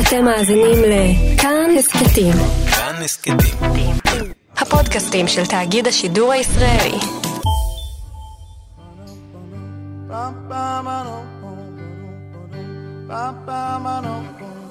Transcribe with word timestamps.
אתם 0.00 0.24
מאזינים 0.24 0.78
לכאן 0.82 1.70
הסכתים. 1.78 2.32
כאן 2.70 2.94
הסכתים. 3.04 3.36
הפודקאסטים 4.56 5.28
של 5.28 5.46
תאגיד 5.46 5.86
השידור 5.86 6.32
הישראלי. 6.32 6.98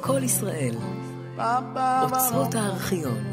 כל 0.01 0.23
ישראל, 0.23 0.75
אוצרות 2.03 2.55
הארכיון. 2.55 3.23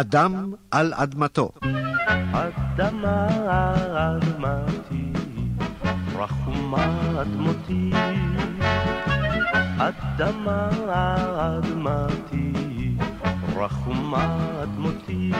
אדם 0.00 0.52
על 0.70 0.92
אדמתו. 0.94 1.50
אדמה 2.32 3.26
אדמתי, 3.96 5.12
רחומה 6.14 7.00
אדמותי. 7.22 7.90
אדמה 9.78 10.68
אדמתי, 11.36 12.52
רחומה 13.56 14.38
אדמותי. 14.62 15.32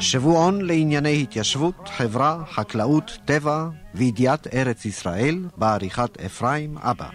שבועון 0.00 0.60
לענייני 0.60 1.22
התיישבות, 1.22 1.88
חברה, 1.96 2.38
חקלאות, 2.50 3.18
טבע 3.24 3.68
וידיעת 3.94 4.46
ארץ 4.54 4.84
ישראל, 4.84 5.38
בעריכת 5.56 6.20
אפרים 6.20 6.78
אבא. 6.78 7.08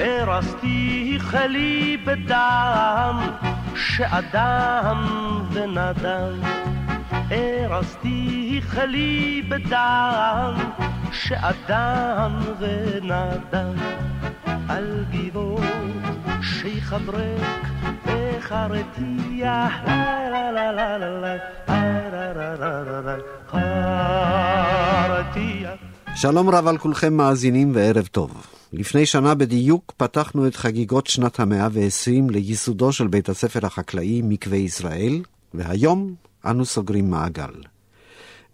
הרסתי 0.00 1.16
חלי 1.18 1.96
בדם, 2.04 3.30
שאדם 3.76 5.04
ונדם. 5.52 6.40
הרסתי 7.30 8.60
חלי 8.62 9.42
בדם, 9.48 10.54
שאדם 11.12 12.40
ונדם. 12.58 13.74
על 14.68 15.04
גבעו 15.10 15.58
שייח 16.42 16.92
אברק 16.92 17.66
וחרתיה, 18.06 19.68
לה 19.86 20.52
לה 20.52 20.72
לה 20.72 20.98
לה 20.98 20.98
לה 20.98 21.20
לה, 21.20 21.36
לה 21.68 22.32
לה 22.32 22.54
לה 22.54 22.82
לה 22.82 23.00
לה, 23.00 23.16
חרתיה. 25.10 25.70
שלום 26.14 26.50
רב 26.50 26.68
על 26.68 26.78
כולכם 26.78 27.14
מאזינים 27.14 27.72
וערב 27.74 28.06
טוב. 28.06 28.53
לפני 28.76 29.06
שנה 29.06 29.34
בדיוק 29.34 29.92
פתחנו 29.96 30.46
את 30.46 30.56
חגיגות 30.56 31.06
שנת 31.06 31.40
המאה 31.40 31.68
ועשרים 31.72 32.30
לייסודו 32.30 32.92
של 32.92 33.06
בית 33.06 33.28
הספר 33.28 33.66
החקלאי 33.66 34.22
מקווה 34.24 34.56
ישראל, 34.56 35.22
והיום 35.54 36.14
אנו 36.46 36.64
סוגרים 36.64 37.10
מעגל. 37.10 37.50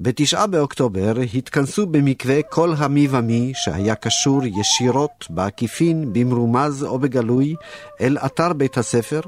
בתשעה 0.00 0.46
באוקטובר 0.46 1.14
התכנסו 1.34 1.86
במקווה 1.86 2.42
כל 2.42 2.72
המי 2.78 3.08
ומי 3.10 3.52
שהיה 3.54 3.94
קשור 3.94 4.40
ישירות, 4.44 5.26
בעקיפין, 5.30 6.12
במרומז 6.12 6.84
או 6.84 6.98
בגלוי, 6.98 7.54
אל 8.00 8.18
אתר 8.26 8.52
בית 8.52 8.78
הספר, 8.78 9.20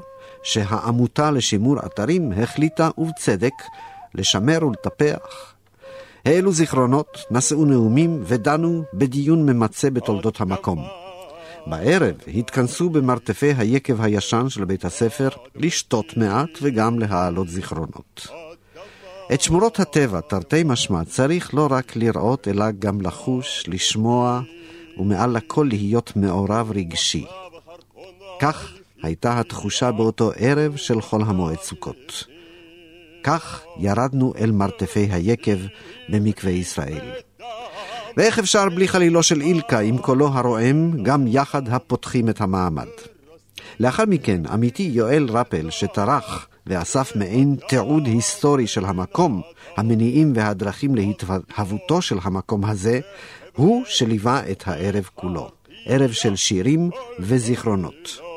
שהעמותה 0.43 1.31
לשימור 1.31 1.77
אתרים 1.85 2.31
החליטה, 2.31 2.89
ובצדק, 2.97 3.53
לשמר 4.15 4.59
ולטפח. 4.67 5.52
העלו 6.25 6.51
זיכרונות, 6.51 7.17
נשאו 7.31 7.65
נאומים 7.65 8.23
ודנו 8.23 8.83
בדיון 8.93 9.45
ממצה 9.45 9.89
בתולדות 9.89 10.41
המקום. 10.41 10.85
בערב 11.67 12.15
התכנסו 12.27 12.89
במרתפי 12.89 13.53
היקב 13.57 14.01
הישן 14.01 14.49
של 14.49 14.65
בית 14.65 14.85
הספר 14.85 15.29
לשתות 15.55 16.17
מעט 16.17 16.49
וגם 16.61 16.99
להעלות 16.99 17.49
זיכרונות. 17.49 18.27
את 19.33 19.41
שמורות 19.41 19.79
הטבע, 19.79 20.21
תרתי 20.21 20.63
משמע, 20.65 21.03
צריך 21.05 21.53
לא 21.53 21.67
רק 21.71 21.95
לראות, 21.95 22.47
אלא 22.47 22.65
גם 22.79 23.01
לחוש, 23.01 23.63
לשמוע, 23.67 24.41
ומעל 24.97 25.37
לכל 25.37 25.65
להיות 25.69 26.15
מעורב 26.15 26.71
רגשי. 26.75 27.25
כך 28.39 28.73
הייתה 29.03 29.39
התחושה 29.39 29.91
באותו 29.91 30.31
ערב 30.35 30.75
של 30.75 31.01
חול 31.01 31.21
המועד 31.21 31.59
סוכות. 31.59 32.32
כך 33.23 33.61
ירדנו 33.79 34.33
אל 34.39 34.51
מרתפי 34.51 35.07
היקב 35.11 35.57
במקווה 36.09 36.51
ישראל. 36.51 37.11
ואיך 38.17 38.39
אפשר 38.39 38.69
בלי 38.69 38.87
חלילו 38.87 39.23
של 39.23 39.41
אילקה 39.41 39.79
עם 39.79 39.97
קולו 39.97 40.27
הרועם, 40.27 41.03
גם 41.03 41.27
יחד 41.27 41.69
הפותחים 41.69 42.29
את 42.29 42.41
המעמד. 42.41 42.87
לאחר 43.79 44.05
מכן, 44.07 44.45
עמיתי 44.45 44.83
יואל 44.83 45.27
רפל, 45.29 45.69
שטרח 45.69 46.47
ואסף 46.67 47.15
מעין 47.15 47.55
תיעוד 47.67 48.05
היסטורי 48.05 48.67
של 48.67 48.85
המקום, 48.85 49.41
המניעים 49.77 50.33
והדרכים 50.35 50.95
להתהוותו 50.95 52.01
של 52.01 52.17
המקום 52.21 52.65
הזה, 52.65 52.99
הוא 53.55 53.83
שליווה 53.85 54.51
את 54.51 54.63
הערב 54.67 55.09
כולו. 55.15 55.49
ערב 55.85 56.11
של 56.11 56.35
שירים 56.35 56.89
וזיכרונות. 57.19 58.32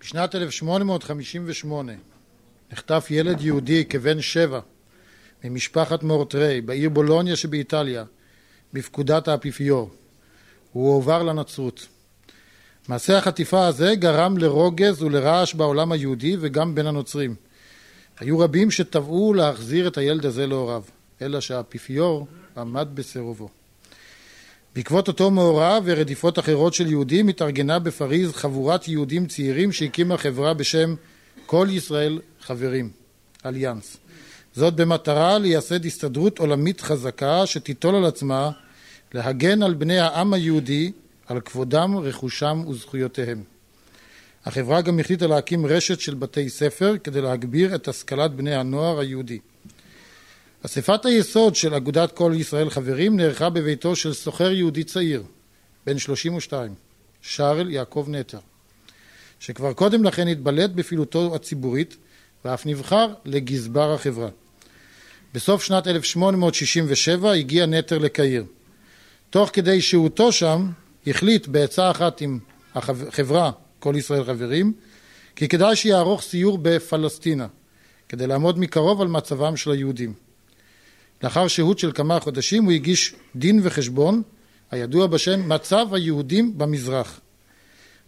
בשנת 0.00 0.34
1858 0.34 1.92
נחטף 2.72 3.06
ילד 3.10 3.40
יהודי 3.40 3.84
כבן 3.84 4.20
שבע 4.20 4.60
ממשפחת 5.44 6.02
מורטריי 6.02 6.60
בעיר 6.60 6.88
בולוניה 6.88 7.36
שבאיטליה 7.36 8.04
בפקודת 8.72 9.28
האפיפיור. 9.28 9.90
הוא 10.72 10.92
הועבר 10.92 11.22
לנצרות. 11.22 11.86
מעשה 12.88 13.18
החטיפה 13.18 13.66
הזה 13.66 13.94
גרם 13.94 14.38
לרוגז 14.38 15.02
ולרעש 15.02 15.54
בעולם 15.54 15.92
היהודי 15.92 16.36
וגם 16.40 16.74
בין 16.74 16.86
הנוצרים. 16.86 17.34
היו 18.20 18.38
רבים 18.38 18.70
שתבעו 18.70 19.34
להחזיר 19.34 19.88
את 19.88 19.98
הילד 19.98 20.26
הזה 20.26 20.46
להוריו, 20.46 20.82
אלא 21.22 21.40
שהאפיפיור 21.40 22.26
עמד 22.58 22.88
בסירובו. 22.94 23.48
בעקבות 24.74 25.08
אותו 25.08 25.30
מאורע 25.30 25.78
ורדיפות 25.84 26.38
אחרות 26.38 26.74
של 26.74 26.86
יהודים 26.86 27.28
התארגנה 27.28 27.78
בפריז 27.78 28.32
חבורת 28.32 28.88
יהודים 28.88 29.26
צעירים 29.26 29.72
שהקימה 29.72 30.16
חברה 30.16 30.54
בשם 30.54 30.94
כל 31.46 31.66
ישראל 31.70 32.20
חברים, 32.40 32.90
אליאנס. 33.46 33.96
זאת 34.54 34.74
במטרה 34.74 35.38
לייסד 35.38 35.86
הסתדרות 35.86 36.38
עולמית 36.38 36.80
חזקה 36.80 37.46
שתיטול 37.46 37.94
על 37.94 38.04
עצמה 38.04 38.50
להגן 39.12 39.62
על 39.62 39.74
בני 39.74 39.98
העם 39.98 40.32
היהודי, 40.32 40.92
על 41.26 41.40
כבודם, 41.40 41.96
רכושם 41.96 42.62
וזכויותיהם. 42.68 43.42
החברה 44.44 44.80
גם 44.80 45.00
החליטה 45.00 45.26
להקים 45.26 45.66
רשת 45.66 46.00
של 46.00 46.14
בתי 46.14 46.48
ספר 46.48 46.94
כדי 47.04 47.20
להגביר 47.20 47.74
את 47.74 47.88
השכלת 47.88 48.34
בני 48.34 48.54
הנוער 48.54 48.98
היהודי. 48.98 49.38
אספת 50.66 51.04
היסוד 51.04 51.54
של 51.54 51.74
אגודת 51.74 52.12
כל 52.12 52.32
ישראל 52.36 52.70
חברים 52.70 53.16
נערכה 53.16 53.50
בביתו 53.50 53.96
של 53.96 54.12
סוחר 54.12 54.52
יהודי 54.52 54.84
צעיר, 54.84 55.22
בן 55.86 55.98
32, 55.98 56.74
שרל 57.22 57.70
יעקב 57.70 58.06
נטר, 58.08 58.38
שכבר 59.40 59.72
קודם 59.72 60.04
לכן 60.04 60.28
התבלט 60.28 60.70
בפעילותו 60.70 61.34
הציבורית 61.34 61.96
ואף 62.44 62.66
נבחר 62.66 63.06
לגזבר 63.24 63.94
החברה. 63.94 64.28
בסוף 65.34 65.62
שנת 65.62 65.86
1867 65.86 67.32
הגיע 67.32 67.66
נטר 67.66 67.98
לקהיר. 67.98 68.44
תוך 69.30 69.50
כדי 69.52 69.80
שהותו 69.80 70.32
שם 70.32 70.70
החליט 71.06 71.46
בעצה 71.46 71.90
אחת 71.90 72.20
עם 72.20 72.38
החברה 72.74 73.50
כל 73.78 73.94
ישראל 73.96 74.24
חברים 74.24 74.72
כי 75.36 75.48
כדאי 75.48 75.76
שיערוך 75.76 76.22
סיור 76.22 76.58
בפלסטינה 76.62 77.46
כדי 78.08 78.26
לעמוד 78.26 78.58
מקרוב 78.58 79.00
על 79.00 79.08
מצבם 79.08 79.56
של 79.56 79.70
היהודים. 79.70 80.27
לאחר 81.22 81.48
שהות 81.48 81.78
של 81.78 81.92
כמה 81.92 82.20
חודשים 82.20 82.64
הוא 82.64 82.72
הגיש 82.72 83.14
דין 83.36 83.60
וחשבון 83.62 84.22
הידוע 84.70 85.06
בשם 85.06 85.48
מצב 85.48 85.94
היהודים 85.94 86.58
במזרח. 86.58 87.20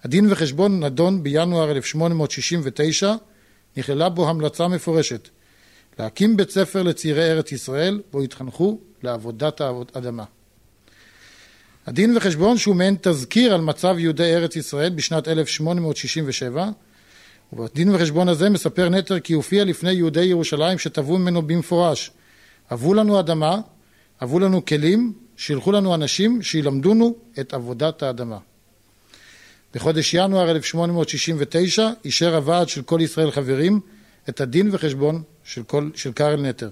הדין 0.05 0.33
וחשבון 0.33 0.85
נדון 0.85 1.23
בינואר 1.23 1.71
1869, 1.71 3.15
נכללה 3.77 4.09
בו 4.09 4.29
המלצה 4.29 4.69
מפורשת 4.69 5.29
להקים 5.99 6.37
בית 6.37 6.51
ספר 6.51 6.83
לצעירי 6.83 7.31
ארץ 7.31 7.53
ישראל 7.53 8.01
בו 8.13 8.23
יתחנכו 8.23 8.79
לעבודת 9.03 9.61
האדמה. 9.61 10.25
הדין 11.87 12.17
וחשבון 12.17 12.59
שהוא 12.59 12.77
מעין 12.77 12.97
תזכיר 13.01 13.55
על 13.55 13.61
מצב 13.61 13.99
יהודי 13.99 14.35
ארץ 14.35 14.57
ישראל 14.57 14.91
בשנת 14.91 15.29
1867 15.29 16.71
ובדין 17.53 17.95
וחשבון 17.95 18.29
הזה 18.29 18.51
מספר 18.51 18.89
נטר 18.89 19.21
כי 19.21 19.33
הופיע 19.33 19.65
לפני 19.65 19.93
יהודי 19.93 20.25
ירושלים 20.25 20.79
שתבעו 20.79 21.19
ממנו 21.19 21.43
במפורש 21.43 22.11
הבו 22.71 22.95
לנו 22.95 23.21
אדמה, 23.21 23.61
הבו 24.21 24.39
לנו 24.39 24.65
כלים, 24.65 25.13
שילחו 25.37 25.73
לנו 25.73 25.95
אנשים 25.95 26.43
שילמדונו 26.43 27.15
את 27.41 27.55
עבודת 27.55 28.03
האדמה. 28.03 28.39
בחודש 29.75 30.15
ינואר 30.15 30.51
1869 30.51 31.91
אישר 32.05 32.37
הוועד 32.37 32.69
של 32.69 32.83
כל 32.83 33.01
ישראל 33.03 33.31
חברים 33.31 33.81
את 34.29 34.41
הדין 34.41 34.69
וחשבון 34.73 35.23
של, 35.45 35.63
כל, 35.63 35.91
של 35.95 36.13
קארל 36.13 36.41
נטר. 36.41 36.71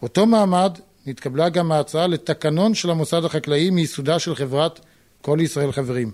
באותו 0.00 0.26
מעמד 0.26 0.78
נתקבלה 1.06 1.48
גם 1.48 1.72
ההצעה 1.72 2.06
לתקנון 2.06 2.74
של 2.74 2.90
המוסד 2.90 3.24
החקלאי 3.24 3.70
מייסודה 3.70 4.18
של 4.18 4.34
חברת 4.34 4.80
כל 5.22 5.38
ישראל 5.40 5.72
חברים. 5.72 6.10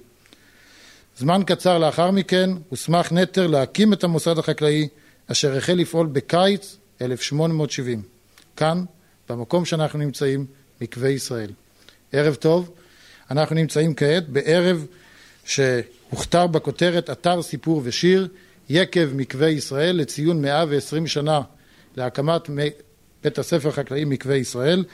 זמן 1.19 1.43
קצר 1.47 1.79
לאחר 1.79 2.11
מכן 2.11 2.51
הוסמך 2.69 3.13
נטר 3.13 3.47
להקים 3.47 3.93
את 3.93 4.05
המוסד 4.05 4.39
החקלאי 4.39 4.89
אשר 5.27 5.57
החל 5.57 5.73
לפעול 5.73 6.07
בקיץ 6.07 6.77
1870. 7.01 8.12
כאן, 8.57 8.85
במקום 9.29 9.65
שאנחנו 9.65 9.99
נמצאים, 9.99 10.47
מקווה 10.81 11.09
ישראל. 11.09 11.51
ערב 12.13 12.35
טוב, 12.35 12.71
אנחנו 13.31 13.57
נמצאים 13.57 13.95
כעת 13.95 14.29
בערב 14.29 14.87
שהוכתר 15.45 16.47
בכותרת 16.47 17.11
אתר 17.11 17.43
סיפור 17.43 17.81
ושיר 17.85 18.29
יקב 18.69 19.09
מקווה 19.15 19.49
ישראל 19.49 19.97
לציון 19.97 20.43
120 20.43 21.07
שנה 21.07 21.41
להקמת 21.97 22.51
בית 23.25 23.39
הספר 23.39 23.69
החקלאי 23.69 24.05
מקווה 24.05 24.37
ישראל. 24.37 24.85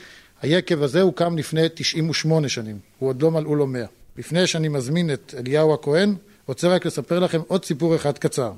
היקב 0.42 0.82
הזה 0.82 1.02
הוקם 1.02 1.38
לפני 1.38 1.66
98 1.74 2.48
שנים, 2.48 2.78
הוא 2.98 3.08
עוד 3.08 3.22
לא 3.22 3.30
מלאו 3.30 3.54
לו 3.54 3.66
100. 3.66 3.86
לפני 4.18 4.46
שאני 4.46 4.68
מזמין 4.68 5.12
את 5.12 5.34
אליהו 5.38 5.74
הכהן, 5.74 6.14
רוצה 6.46 6.68
רק 6.68 6.86
לספר 6.86 7.18
לכם 7.18 7.40
עוד 7.48 7.64
סיפור 7.64 7.96
אחד 7.96 8.18
קצר. 8.18 8.52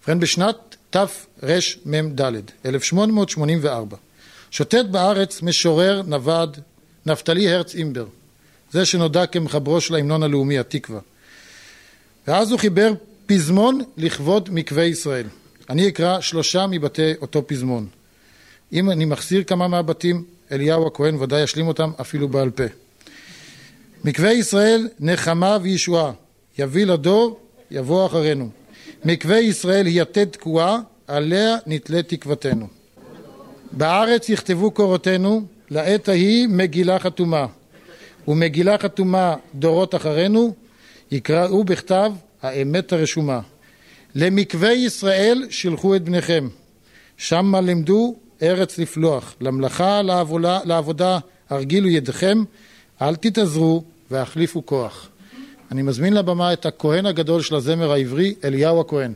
ובכן 0.00 0.20
בשנת 0.20 0.69
תרמ"ד, 0.90 2.20
1884, 2.66 3.96
שוטט 4.50 4.84
בארץ 4.90 5.42
משורר 5.42 6.02
נווד 6.06 6.58
נפתלי 7.06 7.48
הרץ 7.52 7.74
אימבר, 7.74 8.06
זה 8.72 8.84
שנודע 8.84 9.26
כמחברו 9.26 9.80
של 9.80 9.94
ההמנון 9.94 10.22
הלאומי 10.22 10.58
התקווה. 10.58 11.00
ואז 12.26 12.50
הוא 12.50 12.58
חיבר 12.58 12.92
פזמון 13.26 13.80
לכבוד 13.96 14.48
מקווה 14.52 14.84
ישראל. 14.84 15.26
אני 15.70 15.88
אקרא 15.88 16.20
שלושה 16.20 16.66
מבתי 16.66 17.12
אותו 17.20 17.46
פזמון. 17.46 17.86
אם 18.72 18.90
אני 18.90 19.04
מחסיר 19.04 19.44
כמה 19.44 19.68
מהבתים, 19.68 20.24
אליהו 20.52 20.86
הכהן 20.86 21.14
ודאי 21.14 21.42
ישלים 21.42 21.68
אותם 21.68 21.90
אפילו 22.00 22.28
בעל 22.28 22.50
פה. 22.50 22.64
מקווה 24.04 24.32
ישראל 24.32 24.88
נחמה 25.00 25.58
וישועה, 25.62 26.12
יביא 26.58 26.86
לדור, 26.86 27.40
יבוא 27.70 28.06
אחרינו. 28.06 28.50
מקווה 29.04 29.38
ישראל 29.38 29.86
היא 29.86 30.02
יתד 30.02 30.24
תקועה, 30.24 30.78
עליה 31.08 31.56
נתלה 31.66 32.02
תקוותנו. 32.02 32.66
בארץ 33.72 34.28
יכתבו 34.28 34.70
קורותינו, 34.70 35.42
לעת 35.70 36.08
ההיא 36.08 36.48
מגילה 36.48 36.98
חתומה. 36.98 37.46
ומגילה 38.28 38.78
חתומה 38.78 39.36
דורות 39.54 39.94
אחרינו, 39.94 40.54
יקראו 41.10 41.64
בכתב 41.64 42.12
האמת 42.42 42.92
הרשומה. 42.92 43.40
למקווה 44.14 44.72
ישראל 44.72 45.46
שלחו 45.50 45.96
את 45.96 46.02
בניכם, 46.02 46.48
שמה 47.16 47.60
למדו 47.60 48.16
ארץ 48.42 48.78
לפלוח, 48.78 49.34
למלאכה 49.40 50.02
לעבודה, 50.02 50.60
לעבודה 50.64 51.18
הרגילו 51.50 51.88
ידיכם, 51.88 52.44
אל 53.02 53.16
תתעזרו 53.16 53.84
והחליפו 54.10 54.66
כוח. 54.66 55.09
אני 55.70 55.82
מזמין 55.82 56.12
לבמה 56.12 56.52
את 56.52 56.66
הכהן 56.66 57.06
הגדול 57.06 57.42
של 57.42 57.54
הזמר 57.54 57.92
העברי, 57.92 58.34
אליהו 58.44 58.80
הכהן. 58.80 59.12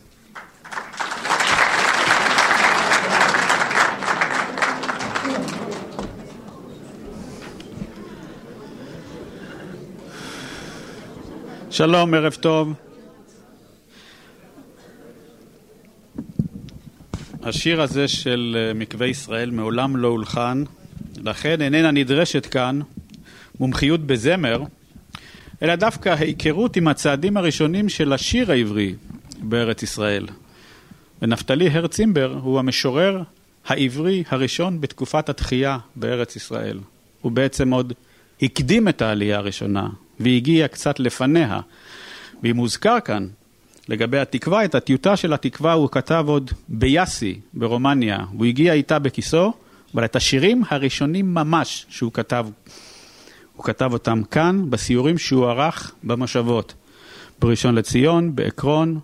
שלום, 11.71 12.15
ערב 12.15 12.35
טוב. 12.35 12.73
השיר 17.43 17.83
הזה 17.83 18.09
של 18.09 18.56
אה, 18.59 18.75
מקווה 18.75 19.06
ישראל 19.06 19.51
מעולם 19.51 19.97
לא 19.97 20.09
הולחן, 20.09 20.65
לכן 21.17 21.62
איננה 21.62 21.91
נדרשת 21.91 22.47
כאן 22.47 22.81
מומחיות 23.61 24.01
בזמר, 24.06 24.62
אלא 25.62 25.77
דווקא 25.77 26.09
ההיכרות 26.09 26.77
עם 26.77 26.89
הצעדים 26.89 27.37
הראשונים 27.37 27.89
של 27.89 28.12
השיר 28.12 28.51
העברי 28.51 28.95
בארץ 29.39 29.83
ישראל. 29.83 30.27
ונפתלי 31.23 31.69
הרצימבר 31.69 32.39
הוא 32.43 32.59
המשורר 32.59 33.23
העברי 33.67 34.25
הראשון 34.31 34.81
בתקופת 34.81 35.29
התחייה 35.29 35.79
בארץ 35.97 36.37
ישראל. 36.37 36.79
הוא 37.21 37.33
בעצם 37.33 37.71
עוד 37.71 37.93
הקדים 38.43 38.89
את 38.89 39.03
העלייה 39.03 39.39
הראשונה 39.39 39.89
והגיע 40.21 40.69
קצת 40.69 41.01
לפניה. 41.01 41.61
ואם 42.43 42.56
מוזכר 42.56 43.01
כאן 43.05 43.29
לגבי 43.89 44.19
התקווה, 44.19 44.65
את 44.65 44.75
הטיוטה 44.75 45.17
של 45.17 45.33
התקווה 45.33 45.73
הוא 45.73 45.89
כתב 45.91 46.25
עוד 46.29 46.51
ביאסי 46.69 47.41
ברומניה, 47.55 48.19
הוא 48.33 48.47
הגיע 48.47 48.73
איתה 48.73 48.99
בכיסו, 48.99 49.53
אבל 49.95 50.05
את 50.05 50.17
השירים 50.17 50.62
הראשונים 50.69 51.35
ממש 51.35 51.87
שהוא 51.89 52.12
כתב, 52.12 52.47
הוא 53.56 53.65
כתב 53.65 53.93
אותם 53.93 54.23
כאן, 54.31 54.71
בסיורים 54.71 55.19
שהוא 55.19 55.47
ערך 55.47 55.95
במושבות, 56.05 56.75
בראשון 57.39 57.75
לציון, 57.75 58.37
בעקרון, 58.37 59.01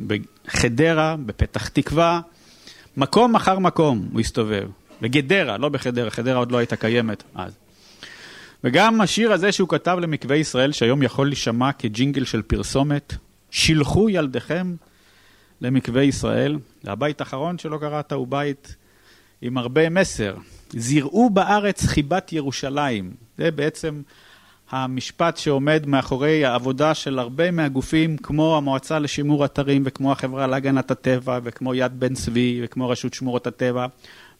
בחדרה, 0.00 1.16
בפתח 1.26 1.68
תקווה, 1.68 2.20
מקום 2.96 3.34
אחר 3.34 3.58
מקום 3.58 4.08
הוא 4.12 4.20
הסתובב. 4.20 4.68
בגדרה, 5.02 5.58
לא 5.58 5.68
בחדרה, 5.68 6.10
חדרה 6.10 6.38
עוד 6.38 6.52
לא 6.52 6.58
הייתה 6.58 6.76
קיימת 6.76 7.22
אז. 7.34 7.52
וגם 8.64 9.00
השיר 9.00 9.32
הזה 9.32 9.52
שהוא 9.52 9.68
כתב 9.68 9.98
למקווה 10.00 10.36
ישראל, 10.36 10.72
שהיום 10.72 11.02
יכול 11.02 11.26
להישמע 11.26 11.72
כג'ינגל 11.72 12.24
של 12.24 12.42
פרסומת, 12.42 13.14
שילחו 13.50 14.10
ילדיכם 14.10 14.74
למקווה 15.60 16.02
ישראל. 16.02 16.58
והבית 16.84 17.20
האחרון 17.20 17.58
שלא 17.58 17.78
קראת 17.78 18.12
הוא 18.12 18.26
בית 18.26 18.76
עם 19.42 19.58
הרבה 19.58 19.90
מסר. 19.90 20.34
זירעו 20.70 21.30
בארץ 21.30 21.86
חיבת 21.86 22.32
ירושלים. 22.32 23.25
זה 23.38 23.50
בעצם 23.50 24.02
המשפט 24.70 25.36
שעומד 25.36 25.86
מאחורי 25.86 26.44
העבודה 26.44 26.94
של 26.94 27.18
הרבה 27.18 27.50
מהגופים, 27.50 28.16
כמו 28.16 28.56
המועצה 28.56 28.98
לשימור 28.98 29.44
אתרים 29.44 29.82
וכמו 29.86 30.12
החברה 30.12 30.46
להגנת 30.46 30.90
הטבע 30.90 31.38
וכמו 31.42 31.74
יד 31.74 32.00
בן 32.00 32.14
צבי 32.14 32.60
וכמו 32.64 32.88
רשות 32.88 33.14
שמורות 33.14 33.46
הטבע 33.46 33.86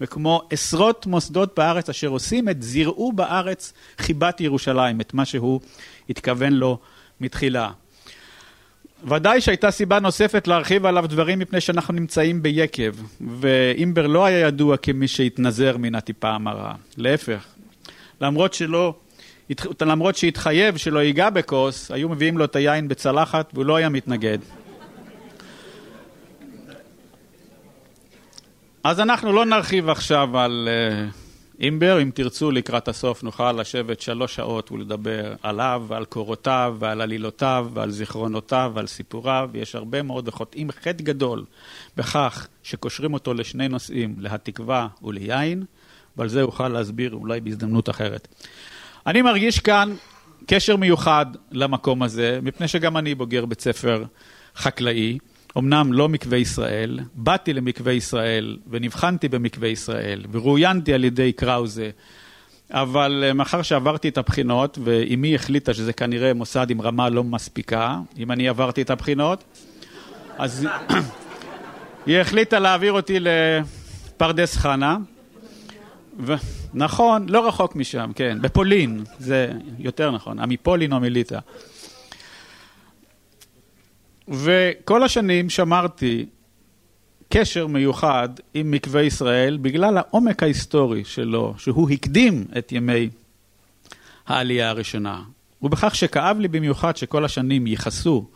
וכמו 0.00 0.42
עשרות 0.50 1.06
מוסדות 1.06 1.54
בארץ 1.56 1.88
אשר 1.88 2.08
עושים 2.08 2.48
את 2.48 2.62
זירעו 2.62 3.12
בארץ 3.12 3.72
חיבת 3.98 4.40
ירושלים, 4.40 5.00
את 5.00 5.14
מה 5.14 5.24
שהוא 5.24 5.60
התכוון 6.10 6.52
לו 6.52 6.78
מתחילה. 7.20 7.70
ודאי 9.04 9.40
שהייתה 9.40 9.70
סיבה 9.70 10.00
נוספת 10.00 10.48
להרחיב 10.48 10.86
עליו 10.86 11.06
דברים 11.08 11.38
מפני 11.38 11.60
שאנחנו 11.60 11.94
נמצאים 11.94 12.42
ביקב, 12.42 12.92
ואימבר 13.20 14.06
לא 14.06 14.24
היה 14.24 14.38
ידוע 14.38 14.76
כמי 14.76 15.08
שהתנזר 15.08 15.76
מן 15.76 15.94
הטיפה 15.94 16.30
המרה, 16.30 16.74
להפך. 16.96 17.55
למרות 18.20 18.54
שלא, 18.54 18.94
למרות 19.82 20.16
שהתחייב 20.16 20.76
שלא 20.76 20.98
ייגע 20.98 21.30
בכוס, 21.30 21.90
היו 21.90 22.08
מביאים 22.08 22.38
לו 22.38 22.44
את 22.44 22.56
היין 22.56 22.88
בצלחת 22.88 23.50
והוא 23.54 23.66
לא 23.66 23.76
היה 23.76 23.88
מתנגד. 23.88 24.38
אז 28.84 29.00
אנחנו 29.00 29.32
לא 29.32 29.44
נרחיב 29.44 29.88
עכשיו 29.88 30.38
על 30.38 30.68
uh, 30.68 31.62
אימבר, 31.62 32.02
אם 32.02 32.10
תרצו 32.14 32.50
לקראת 32.50 32.88
הסוף 32.88 33.22
נוכל 33.22 33.52
לשבת 33.52 34.00
שלוש 34.00 34.34
שעות 34.34 34.72
ולדבר 34.72 35.34
עליו 35.42 35.84
ועל 35.88 36.04
קורותיו 36.04 36.76
ועל 36.78 37.00
עלילותיו 37.00 37.68
ועל 37.74 37.90
זיכרונותיו 37.90 38.72
ועל 38.74 38.86
סיפוריו, 38.86 39.50
יש 39.54 39.74
הרבה 39.74 40.02
מאוד 40.02 40.28
וחוטאים 40.28 40.70
חטא 40.72 41.02
גדול 41.02 41.44
בכך 41.96 42.46
שקושרים 42.62 43.14
אותו 43.14 43.34
לשני 43.34 43.68
נושאים, 43.68 44.14
להתקווה 44.18 44.88
וליין, 45.02 45.64
ועל 46.16 46.28
זה 46.28 46.42
אוכל 46.42 46.68
להסביר 46.68 47.14
אולי 47.14 47.40
בהזדמנות 47.40 47.90
אחרת. 47.90 48.28
אני 49.06 49.22
מרגיש 49.22 49.60
כאן 49.60 49.94
קשר 50.46 50.76
מיוחד 50.76 51.26
למקום 51.52 52.02
הזה, 52.02 52.38
מפני 52.42 52.68
שגם 52.68 52.96
אני 52.96 53.14
בוגר 53.14 53.46
בית 53.46 53.60
ספר 53.60 54.04
חקלאי. 54.56 55.18
אמנם 55.58 55.92
לא 55.92 56.08
מקווה 56.08 56.38
ישראל, 56.38 57.00
באתי 57.14 57.52
למקווה 57.52 57.92
ישראל 57.92 58.58
ונבחנתי 58.70 59.28
במקווה 59.28 59.68
ישראל 59.68 60.24
ורואיינתי 60.32 60.94
על 60.94 61.04
ידי 61.04 61.32
קראוזה, 61.32 61.90
אבל 62.70 63.24
אה, 63.26 63.32
מאחר 63.32 63.62
שעברתי 63.62 64.08
את 64.08 64.18
הבחינות 64.18 64.78
ואימי 64.84 65.34
החליטה 65.34 65.74
שזה 65.74 65.92
כנראה 65.92 66.34
מוסד 66.34 66.70
עם 66.70 66.82
רמה 66.82 67.08
לא 67.08 67.24
מספיקה, 67.24 67.98
אם 68.18 68.32
אני 68.32 68.48
עברתי 68.48 68.82
את 68.82 68.90
הבחינות, 68.90 69.44
אז 70.38 70.66
היא 72.06 72.18
החליטה 72.18 72.58
להעביר 72.58 72.92
אותי 72.92 73.18
לפרדס 73.20 74.56
חנה. 74.56 74.96
ו... 76.18 76.34
נכון, 76.74 77.28
לא 77.28 77.48
רחוק 77.48 77.76
משם, 77.76 78.10
כן, 78.14 78.38
בפולין, 78.42 79.04
זה 79.18 79.52
יותר 79.78 80.10
נכון, 80.10 80.40
מפולין 80.40 80.92
או 80.92 81.00
מליטא. 81.00 81.38
וכל 84.28 85.02
השנים 85.02 85.50
שמרתי 85.50 86.26
קשר 87.28 87.66
מיוחד 87.66 88.28
עם 88.54 88.70
מקווה 88.70 89.02
ישראל 89.02 89.56
בגלל 89.62 89.98
העומק 89.98 90.42
ההיסטורי 90.42 91.04
שלו, 91.04 91.54
שהוא 91.58 91.90
הקדים 91.90 92.44
את 92.58 92.72
ימי 92.72 93.10
העלייה 94.26 94.70
הראשונה. 94.70 95.22
ובכך 95.62 95.94
שכאב 95.94 96.38
לי 96.38 96.48
במיוחד 96.48 96.96
שכל 96.96 97.24
השנים 97.24 97.66
ייחסו 97.66 98.26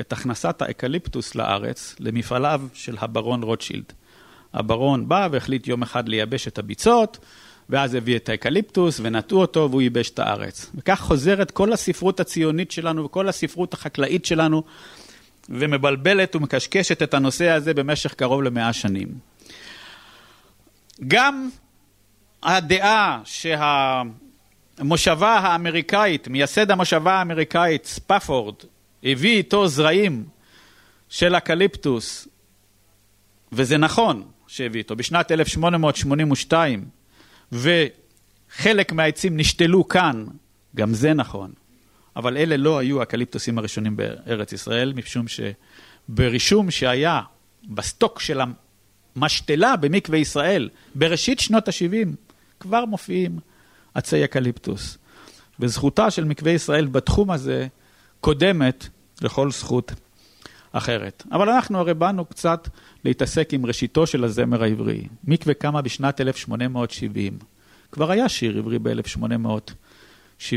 את 0.00 0.12
הכנסת 0.12 0.62
האקליפטוס 0.62 1.34
לארץ 1.34 1.96
למפעליו 2.00 2.62
של 2.74 2.96
הברון 3.00 3.42
רוטשילד. 3.42 3.92
הברון 4.54 5.08
בא 5.08 5.28
והחליט 5.32 5.66
יום 5.66 5.82
אחד 5.82 6.08
לייבש 6.08 6.48
את 6.48 6.58
הביצות, 6.58 7.18
ואז 7.70 7.94
הביא 7.94 8.16
את 8.16 8.28
האקליפטוס 8.28 9.00
ונטעו 9.02 9.40
אותו 9.40 9.68
והוא 9.70 9.82
ייבש 9.82 10.10
את 10.10 10.18
הארץ. 10.18 10.70
וכך 10.74 11.00
חוזרת 11.00 11.50
כל 11.50 11.72
הספרות 11.72 12.20
הציונית 12.20 12.70
שלנו 12.70 13.04
וכל 13.04 13.28
הספרות 13.28 13.74
החקלאית 13.74 14.24
שלנו, 14.24 14.62
ומבלבלת 15.48 16.36
ומקשקשת 16.36 17.02
את 17.02 17.14
הנושא 17.14 17.48
הזה 17.50 17.74
במשך 17.74 18.14
קרוב 18.14 18.42
למאה 18.42 18.72
שנים. 18.72 19.08
גם 21.08 21.48
הדעה 22.42 23.20
שהמושבה 24.78 25.38
האמריקאית, 25.38 26.28
מייסד 26.28 26.70
המושבה 26.70 27.12
האמריקאית, 27.12 27.84
ספפורד, 27.84 28.54
הביא 29.04 29.36
איתו 29.36 29.68
זרעים 29.68 30.24
של 31.08 31.36
אקליפטוס, 31.36 32.28
וזה 33.52 33.76
נכון 33.76 34.22
שהביא 34.50 34.80
איתו, 34.80 34.96
בשנת 34.96 35.32
1882, 35.32 36.84
וחלק 37.52 38.92
מהעצים 38.92 39.36
נשתלו 39.36 39.88
כאן, 39.88 40.24
גם 40.76 40.94
זה 40.94 41.14
נכון. 41.14 41.52
אבל 42.16 42.36
אלה 42.36 42.56
לא 42.56 42.78
היו 42.78 43.00
האקליפטוסים 43.00 43.58
הראשונים 43.58 43.96
בארץ 43.96 44.52
ישראל, 44.52 44.92
משום 44.92 45.26
שברישום 45.28 46.70
שהיה 46.70 47.20
בסטוק 47.68 48.20
של 48.20 48.40
המשתלה 49.16 49.76
במקווה 49.76 50.18
ישראל, 50.18 50.68
בראשית 50.94 51.40
שנות 51.40 51.68
ה-70, 51.68 52.08
כבר 52.60 52.84
מופיעים 52.84 53.38
עצי 53.94 54.24
אקליפטוס. 54.24 54.98
וזכותה 55.60 56.10
של 56.10 56.24
מקווה 56.24 56.52
ישראל 56.52 56.86
בתחום 56.86 57.30
הזה 57.30 57.66
קודמת 58.20 58.88
לכל 59.22 59.50
זכות 59.50 59.92
אחרת. 60.72 61.22
אבל 61.32 61.48
אנחנו 61.48 61.78
הרי 61.78 61.94
באנו 61.94 62.24
קצת 62.24 62.68
להתעסק 63.04 63.54
עם 63.54 63.66
ראשיתו 63.66 64.06
של 64.06 64.24
הזמר 64.24 64.62
העברי. 64.62 65.06
מקווה 65.24 65.54
קמה 65.54 65.82
בשנת 65.82 66.20
1870. 66.20 67.38
כבר 67.92 68.10
היה 68.10 68.28
שיר 68.28 68.58
עברי 68.58 68.78
ב-1870, 68.78 70.52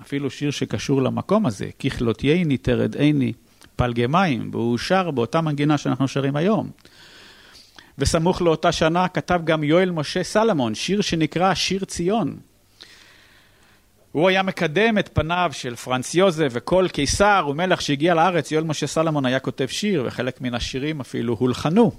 אפילו 0.00 0.30
שיר 0.30 0.50
שקשור 0.50 1.02
למקום 1.02 1.46
הזה, 1.46 1.70
ככלותייני 1.78 2.56
תרד 2.56 2.96
עיני 2.96 3.32
פלגי 3.76 4.06
מים, 4.06 4.50
והוא 4.52 4.78
שר 4.78 5.10
באותה 5.10 5.40
מנגינה 5.40 5.78
שאנחנו 5.78 6.08
שרים 6.08 6.36
היום. 6.36 6.70
וסמוך 7.98 8.42
לאותה 8.42 8.72
שנה 8.72 9.08
כתב 9.08 9.40
גם 9.44 9.64
יואל 9.64 9.90
משה 9.90 10.22
סלמון, 10.22 10.74
שיר 10.74 11.00
שנקרא 11.00 11.54
שיר 11.54 11.84
ציון. 11.84 12.36
הוא 14.16 14.28
היה 14.28 14.42
מקדם 14.42 14.98
את 14.98 15.10
פניו 15.12 15.50
של 15.52 15.76
פרנץ 15.76 16.14
יוזף 16.14 16.48
וכל 16.50 16.86
קיסר 16.92 17.46
ומלך 17.50 17.82
שהגיע 17.82 18.14
לארץ, 18.14 18.50
יואל 18.50 18.64
משה 18.64 18.86
סלמון 18.86 19.26
היה 19.26 19.40
כותב 19.40 19.66
שיר, 19.66 20.04
וחלק 20.06 20.40
מן 20.40 20.54
השירים 20.54 21.00
אפילו 21.00 21.34
הולחנו. 21.34 21.92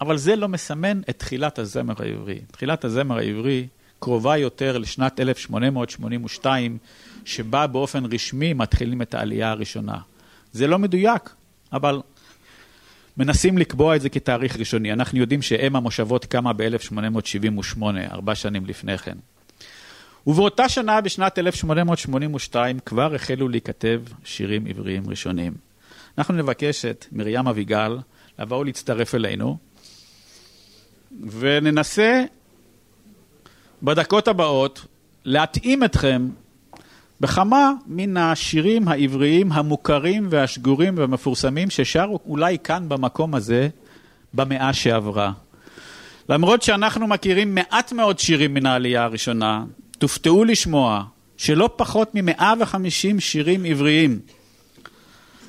אבל 0.00 0.16
זה 0.16 0.36
לא 0.36 0.48
מסמן 0.48 1.00
את 1.10 1.18
תחילת 1.18 1.58
הזמר 1.58 1.94
העברי. 1.98 2.38
תחילת 2.50 2.84
הזמר 2.84 3.18
העברי 3.18 3.66
קרובה 3.98 4.36
יותר 4.36 4.78
לשנת 4.78 5.20
1882, 5.20 6.78
שבה 7.24 7.66
באופן 7.66 8.04
רשמי 8.04 8.52
מתחילים 8.52 9.02
את 9.02 9.14
העלייה 9.14 9.50
הראשונה. 9.50 9.98
זה 10.52 10.66
לא 10.66 10.78
מדויק, 10.78 11.30
אבל 11.72 12.00
מנסים 13.16 13.58
לקבוע 13.58 13.96
את 13.96 14.00
זה 14.00 14.08
כתאריך 14.08 14.56
ראשוני. 14.56 14.92
אנחנו 14.92 15.18
יודעים 15.18 15.42
שאם 15.42 15.76
המושבות 15.76 16.24
קמה 16.24 16.52
ב-1878, 16.52 17.82
ארבע 18.10 18.34
שנים 18.34 18.66
לפני 18.66 18.98
כן. 18.98 19.16
ובאותה 20.26 20.68
שנה, 20.68 21.00
בשנת 21.00 21.38
1882, 21.38 22.78
כבר 22.78 23.14
החלו 23.14 23.48
להיכתב 23.48 24.00
שירים 24.24 24.66
עבריים 24.66 25.10
ראשונים. 25.10 25.52
אנחנו 26.18 26.34
נבקש 26.34 26.84
את 26.84 27.06
מרים 27.12 27.48
אביגל 27.48 27.98
לבוא 28.38 28.56
ולהצטרף 28.56 29.14
אלינו, 29.14 29.56
וננסה 31.30 32.24
בדקות 33.82 34.28
הבאות 34.28 34.86
להתאים 35.24 35.84
אתכם 35.84 36.28
בכמה 37.20 37.72
מן 37.86 38.16
השירים 38.16 38.88
העבריים 38.88 39.52
המוכרים 39.52 40.26
והשגורים 40.30 40.98
והמפורסמים 40.98 41.70
ששרו 41.70 42.20
אולי 42.26 42.58
כאן 42.64 42.88
במקום 42.88 43.34
הזה 43.34 43.68
במאה 44.34 44.72
שעברה. 44.72 45.32
למרות 46.28 46.62
שאנחנו 46.62 47.06
מכירים 47.06 47.54
מעט 47.54 47.92
מאוד 47.92 48.18
שירים 48.18 48.54
מן 48.54 48.66
העלייה 48.66 49.04
הראשונה, 49.04 49.64
תופתעו 50.00 50.44
לשמוע 50.44 51.04
שלא 51.36 51.70
פחות 51.76 52.14
מ-150 52.14 53.20
שירים 53.20 53.64
עבריים 53.64 54.20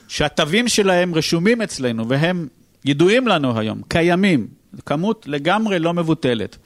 שהתווים 0.07 0.67
שלהם 0.67 1.15
רשומים 1.15 1.61
אצלנו 1.61 2.09
והם 2.09 2.47
ידועים 2.85 3.27
לנו 3.27 3.59
היום, 3.59 3.81
קיימים, 3.87 4.47
כמות 4.85 5.27
לגמרי 5.27 5.79
לא 5.79 5.93
מבוטלת. 5.93 6.57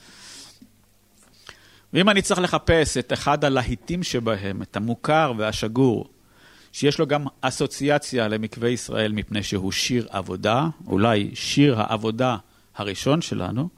ואם 1.92 2.08
אני 2.08 2.22
צריך 2.22 2.40
לחפש 2.40 2.96
את 2.96 3.12
אחד 3.12 3.44
הלהיטים 3.44 4.02
שבהם, 4.02 4.62
את 4.62 4.76
המוכר 4.76 5.32
והשגור, 5.36 6.10
שיש 6.72 6.98
לו 6.98 7.06
גם 7.06 7.24
אסוציאציה 7.40 8.28
למקווה 8.28 8.68
ישראל 8.68 9.12
מפני 9.12 9.42
שהוא 9.42 9.72
שיר 9.72 10.06
עבודה, 10.10 10.68
אולי 10.86 11.30
שיר 11.34 11.80
העבודה 11.80 12.36
הראשון 12.76 13.22
שלנו, 13.22 13.68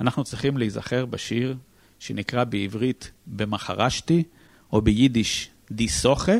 אנחנו 0.00 0.24
צריכים 0.24 0.58
להיזכר 0.58 1.06
בשיר 1.06 1.56
שנקרא 1.98 2.44
בעברית 2.44 3.10
במחרשתי, 3.26 4.22
או 4.72 4.82
ביידיש 4.82 5.50
דיסוכה. 5.70 6.32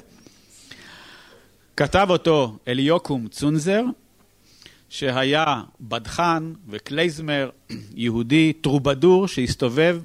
כתב 1.77 2.07
אותו 2.11 2.59
אליוקום 2.69 3.29
צונזר, 3.29 3.83
שהיה 4.89 5.63
בדחן 5.81 6.53
וקלייזמר, 6.69 7.51
יהודי 7.95 8.53
טרובדור 8.53 9.29
שהסתובב 9.29 10.01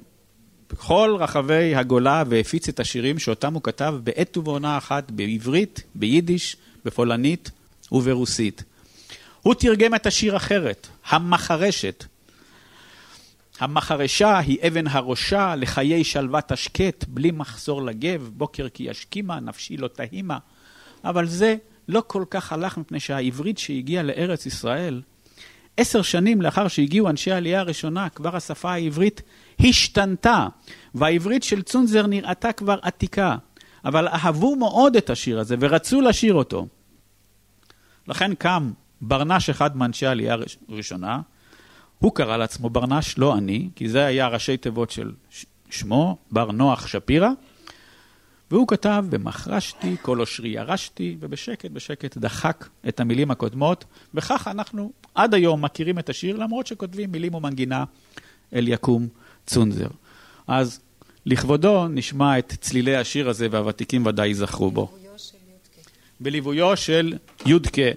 בכל 0.72 1.16
רחבי 1.20 1.76
הגולה 1.76 2.24
והפיץ 2.30 2.70
את 2.70 2.80
השירים 2.80 3.20
שאותם 3.20 3.54
הוא 3.54 3.64
כתב 3.64 3.96
בעת 4.04 4.38
ובעונה 4.38 4.78
אחת 4.78 5.12
בעברית, 5.12 5.84
ביידיש, 5.96 6.58
בפולנית 6.86 7.52
וברוסית. 7.92 8.64
הוא 9.42 9.54
תרגם 9.54 9.96
את 9.96 10.06
השיר 10.06 10.38
אחרת, 10.38 10.88
המחרשת, 11.06 12.06
המחרשה 13.64 14.38
היא 14.38 14.58
אבן 14.68 14.88
הראשה 14.88 15.56
לחיי 15.56 16.04
שלוות 16.04 16.52
השקט, 16.52 17.06
בלי 17.08 17.32
מחזור 17.32 17.82
לגב, 17.82 18.30
בוקר 18.34 18.70
כי 18.70 18.84
ישכימה, 18.84 19.40
נפשי 19.40 19.78
לא 19.78 19.88
תהימה. 19.88 20.38
אבל 21.04 21.28
זה 21.28 21.56
לא 21.88 22.04
כל 22.08 22.24
כך 22.30 22.54
הלך 22.54 22.78
מפני 22.78 23.00
שהעברית 23.00 23.58
שהגיעה 23.58 24.04
לארץ 24.04 24.46
ישראל, 24.46 25.02
עשר 25.78 26.02
שנים 26.02 26.42
לאחר 26.42 26.68
שהגיעו 26.68 27.10
אנשי 27.10 27.32
העלייה 27.32 27.60
הראשונה, 27.60 28.10
כבר 28.10 28.36
השפה 28.36 28.72
העברית 28.72 29.22
השתנתה, 29.60 30.48
והעברית 30.96 31.44
של 31.44 31.62
צונזר 31.62 32.08
נראתה 32.08 32.52
כבר 32.52 32.78
עתיקה. 32.82 33.36
אבל 33.86 34.08
אהבו 34.08 34.56
מאוד 34.56 34.96
את 34.96 35.10
השיר 35.10 35.40
הזה 35.40 35.56
ורצו 35.60 36.02
לשיר 36.02 36.34
אותו. 36.34 36.68
לכן 38.08 38.36
קם 38.36 38.72
ברנש 39.02 39.50
אחד 39.50 39.78
מאנשי 39.78 40.06
העלייה 40.06 40.36
הראשונה, 40.70 41.22
הוא 42.04 42.16
קרא 42.16 42.38
לעצמו 42.38 42.70
ברנש, 42.70 43.18
לא 43.18 43.38
אני, 43.38 43.70
כי 43.76 43.90
זה 43.90 44.06
היה 44.06 44.28
ראשי 44.28 44.58
תיבות 44.58 44.92
של 44.92 45.12
שמו, 45.70 46.18
בר 46.32 46.52
נוח 46.52 46.88
שפירא, 46.88 47.30
והוא 48.52 48.68
כתב 48.68 49.06
במחרשתי, 49.10 49.96
כל 50.02 50.20
אושרי 50.20 50.50
ירשתי, 50.50 51.18
ובשקט 51.20 51.72
בשקט 51.72 52.18
דחק 52.18 52.68
את 52.88 53.00
המילים 53.00 53.32
הקודמות, 53.32 53.86
וככה 54.14 54.52
אנחנו 54.52 54.92
עד 55.16 55.34
היום 55.34 55.66
מכירים 55.66 56.00
את 56.00 56.10
השיר, 56.10 56.38
למרות 56.38 56.68
שכותבים 56.68 57.12
מילים 57.12 57.36
ומנגינה 57.36 57.84
אל 58.54 58.68
יקום 58.68 59.08
צונזר. 59.46 59.90
אז 60.48 60.80
לכבודו 61.26 61.88
נשמע 61.88 62.40
את 62.40 62.54
צלילי 62.62 62.96
השיר 62.96 63.30
הזה, 63.30 63.48
והוותיקים 63.52 64.06
ודאי 64.06 64.28
ייזכרו 64.28 64.72
בו. 64.72 64.92
בליוויו 66.20 66.78
של 66.78 67.18
יודקה 67.46 67.92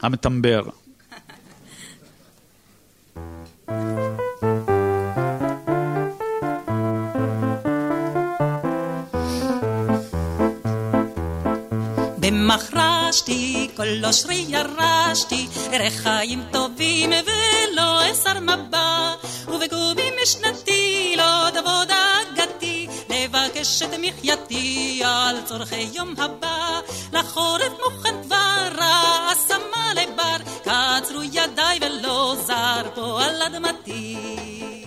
המטמבר. 0.00 0.62
במחרשתי, 12.50 13.68
כל 13.76 14.04
אושרי 14.04 14.44
ירשתי, 14.48 15.46
ערך 15.72 15.92
חיים 15.92 16.42
טובים 16.52 17.10
ולא 17.10 18.10
אסר 18.10 18.40
מבע, 18.40 19.14
ובגובי 19.48 20.10
משנתי 20.22 21.14
לא 21.16 21.50
תבוא 21.50 21.84
דאגתי, 21.84 22.88
לבקש 23.08 23.82
את 23.82 23.90
מחייתי 24.00 25.02
על 25.04 25.36
צורכי 25.44 25.88
יום 25.94 26.14
הבא, 26.18 26.80
לחורף 27.12 27.72
מוכן 27.84 28.22
כבר, 28.22 28.84
השמה 29.30 29.92
לבר, 29.94 30.36
קצרו 30.62 31.22
ידיי 31.22 31.78
ולא 31.80 32.36
זר 32.46 32.82
פה 32.94 33.22
על 33.22 33.42
אדמתי. 33.42 34.79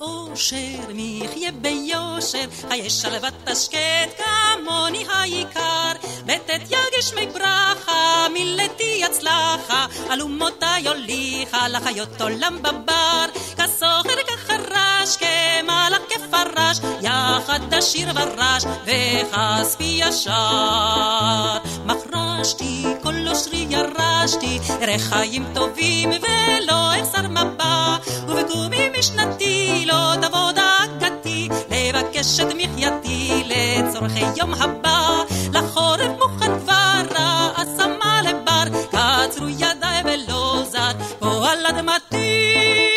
אושר 0.00 0.92
מי 0.94 1.20
יחיה 1.24 1.52
ביושר, 1.52 2.44
חיי 2.68 2.90
שלוות 2.90 3.34
השקט 3.46 4.18
כמוני 4.18 5.04
העיקר, 5.12 5.92
בטאת 6.26 6.70
ירגיש 6.70 7.14
מי 7.14 7.26
ברכה, 7.26 8.26
מילתי 8.32 9.00
יצלחה, 9.04 9.86
אלומותי 10.12 10.88
הוליכה 10.88 11.68
לחיות 11.68 12.20
עולם 12.20 12.58
בבר, 12.62 13.26
כסוחר 13.56 14.22
כחרש, 14.26 14.97
כמלאך 15.16 16.00
כפרש, 16.08 16.80
יחד 17.00 17.60
תשיר 17.70 18.08
ורש, 18.14 18.64
וכספי 18.84 20.00
ישר. 20.02 21.58
מחרשתי, 21.84 22.84
כל 23.02 23.28
אושרי 23.28 23.66
ירשתי, 23.70 24.58
רחיים 24.80 25.44
טובים 25.54 26.10
ולא 26.10 27.00
אחסר 27.00 27.28
מבע, 27.28 27.96
ובקומי 28.28 28.88
משנתי 28.98 29.84
לא 29.86 30.14
תבוא 30.22 30.52
דאגתי, 30.52 31.48
לבקש 31.70 32.40
את 32.40 32.52
מחייתי 32.54 33.44
לצורכי 33.46 34.24
יום 34.36 34.54
הבא, 34.54 35.22
לחורף 35.52 36.10
מוכן 36.18 36.60
כבר, 36.60 37.02
השמה 37.56 38.20
לבר, 38.22 38.64
קצרו 38.90 39.48
ידיי 39.48 40.02
ולא 40.04 40.62
זד, 40.70 40.94
פה 41.18 41.50
על 41.50 41.66
אדמתי. 41.66 42.87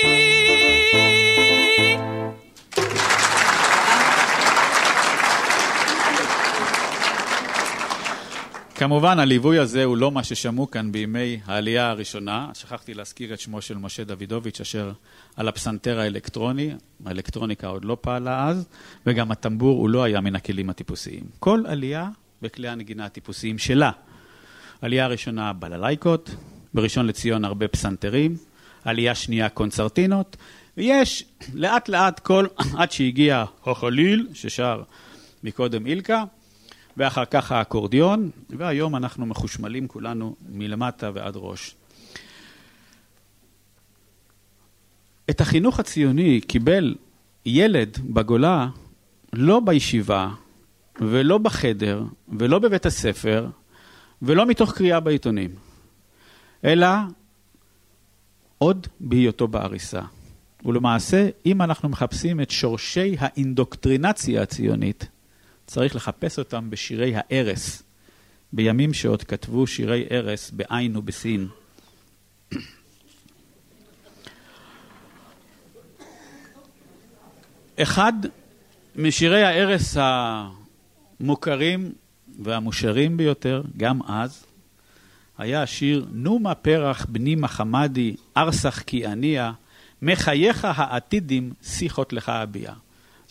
כמובן, 8.81 9.19
הליווי 9.19 9.59
הזה 9.59 9.83
הוא 9.83 9.97
לא 9.97 10.11
מה 10.11 10.23
ששמעו 10.23 10.71
כאן 10.71 10.91
בימי 10.91 11.39
העלייה 11.45 11.89
הראשונה. 11.89 12.49
שכחתי 12.53 12.93
להזכיר 12.93 13.33
את 13.33 13.39
שמו 13.39 13.61
של 13.61 13.77
משה 13.77 14.03
דוידוביץ', 14.03 14.61
אשר 14.61 14.91
על 15.35 15.47
הפסנתר 15.47 15.99
האלקטרוני, 15.99 16.71
האלקטרוניקה 17.05 17.67
עוד 17.67 17.85
לא 17.85 17.97
פעלה 18.01 18.47
אז, 18.47 18.67
וגם 19.05 19.31
הטמבור 19.31 19.77
הוא 19.79 19.89
לא 19.89 20.03
היה 20.03 20.21
מן 20.21 20.35
הכלים 20.35 20.69
הטיפוסיים. 20.69 21.23
כל 21.39 21.63
עלייה 21.67 22.09
בכלי 22.41 22.67
הנגינה 22.67 23.05
הטיפוסיים 23.05 23.57
שלה. 23.57 23.91
עלייה 24.81 25.07
ראשונה 25.07 25.53
בללייקות, 25.53 26.35
בראשון 26.73 27.07
לציון 27.07 27.45
הרבה 27.45 27.67
פסנתרים, 27.67 28.37
עלייה 28.85 29.15
שנייה 29.15 29.49
קונצרטינות, 29.49 30.37
ויש 30.77 31.25
לאט 31.53 31.89
לאט 31.89 32.19
כל, 32.19 32.45
עד 32.77 32.91
שהגיע 32.91 33.43
החליל, 33.65 34.27
ששר 34.33 34.83
מקודם 35.43 35.85
אילקה, 35.85 36.23
ואחר 36.97 37.25
כך 37.25 37.51
האקורדיון, 37.51 38.29
והיום 38.49 38.95
אנחנו 38.95 39.25
מחושמלים 39.25 39.87
כולנו 39.87 40.35
מלמטה 40.49 41.11
ועד 41.13 41.33
ראש. 41.35 41.75
את 45.29 45.41
החינוך 45.41 45.79
הציוני 45.79 46.41
קיבל 46.41 46.95
ילד 47.45 47.97
בגולה 48.13 48.67
לא 49.33 49.59
בישיבה 49.59 50.29
ולא 51.01 51.37
בחדר 51.37 52.03
ולא 52.29 52.59
בבית 52.59 52.85
הספר 52.85 53.47
ולא 54.21 54.45
מתוך 54.45 54.73
קריאה 54.73 54.99
בעיתונים, 54.99 55.51
אלא 56.65 56.87
עוד 58.57 58.87
בהיותו 58.99 59.47
בעריסה. 59.47 60.01
ולמעשה, 60.65 61.29
אם 61.45 61.61
אנחנו 61.61 61.89
מחפשים 61.89 62.41
את 62.41 62.51
שורשי 62.51 63.15
האינדוקטרינציה 63.19 64.41
הציונית, 64.41 65.07
צריך 65.71 65.95
לחפש 65.95 66.39
אותם 66.39 66.69
בשירי 66.69 67.13
הערש, 67.15 67.81
בימים 68.53 68.93
שעוד 68.93 69.23
כתבו 69.23 69.67
שירי 69.67 70.05
ערש 70.09 70.51
בעין 70.51 70.97
ובסין. 70.97 71.47
אחד 77.81 78.13
משירי 78.95 79.43
הערש 79.43 79.97
המוכרים 81.19 81.91
והמושרים 82.39 83.17
ביותר, 83.17 83.63
גם 83.77 83.99
אז, 84.07 84.45
היה 85.37 85.63
השיר 85.63 86.05
"נומה 86.11 86.55
פרח 86.55 87.05
בני 87.09 87.35
מחמדי, 87.35 88.15
ארסך 88.37 88.83
כי 88.87 89.05
עניה, 89.05 89.51
מחייך 90.01 90.65
העתידים 90.65 91.53
שיחות 91.63 92.13
לך 92.13 92.29
אביה". 92.29 92.73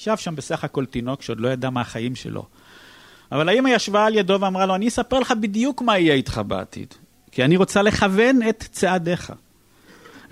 ישב 0.00 0.16
שם 0.16 0.36
בסך 0.36 0.64
הכל 0.64 0.86
תינוק 0.86 1.22
שעוד 1.22 1.40
לא 1.40 1.48
ידע 1.48 1.70
מה 1.70 1.80
החיים 1.80 2.14
שלו. 2.14 2.46
אבל 3.32 3.48
האמא 3.48 3.68
ישבה 3.68 4.06
על 4.06 4.14
ידו 4.14 4.40
ואמרה 4.40 4.66
לו, 4.66 4.74
אני 4.74 4.88
אספר 4.88 5.18
לך 5.18 5.32
בדיוק 5.40 5.82
מה 5.82 5.98
יהיה 5.98 6.14
איתך 6.14 6.40
בעתיד, 6.46 6.94
כי 7.32 7.44
אני 7.44 7.56
רוצה 7.56 7.82
לכוון 7.82 8.40
את 8.48 8.64
צעדיך. 8.72 9.32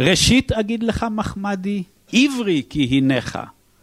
ראשית 0.00 0.52
אגיד 0.52 0.82
לך 0.82 1.06
מחמדי, 1.10 1.82
עברי 2.12 2.62
כי 2.70 2.88
הנך, 2.92 3.38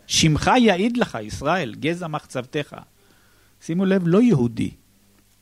שמך 0.08 0.52
יעיד 0.58 0.98
לך 0.98 1.18
ישראל, 1.22 1.76
גזע 1.80 2.08
מחצבתך. 2.08 2.76
שימו 3.62 3.86
לב, 3.86 4.08
לא 4.08 4.22
יהודי, 4.22 4.72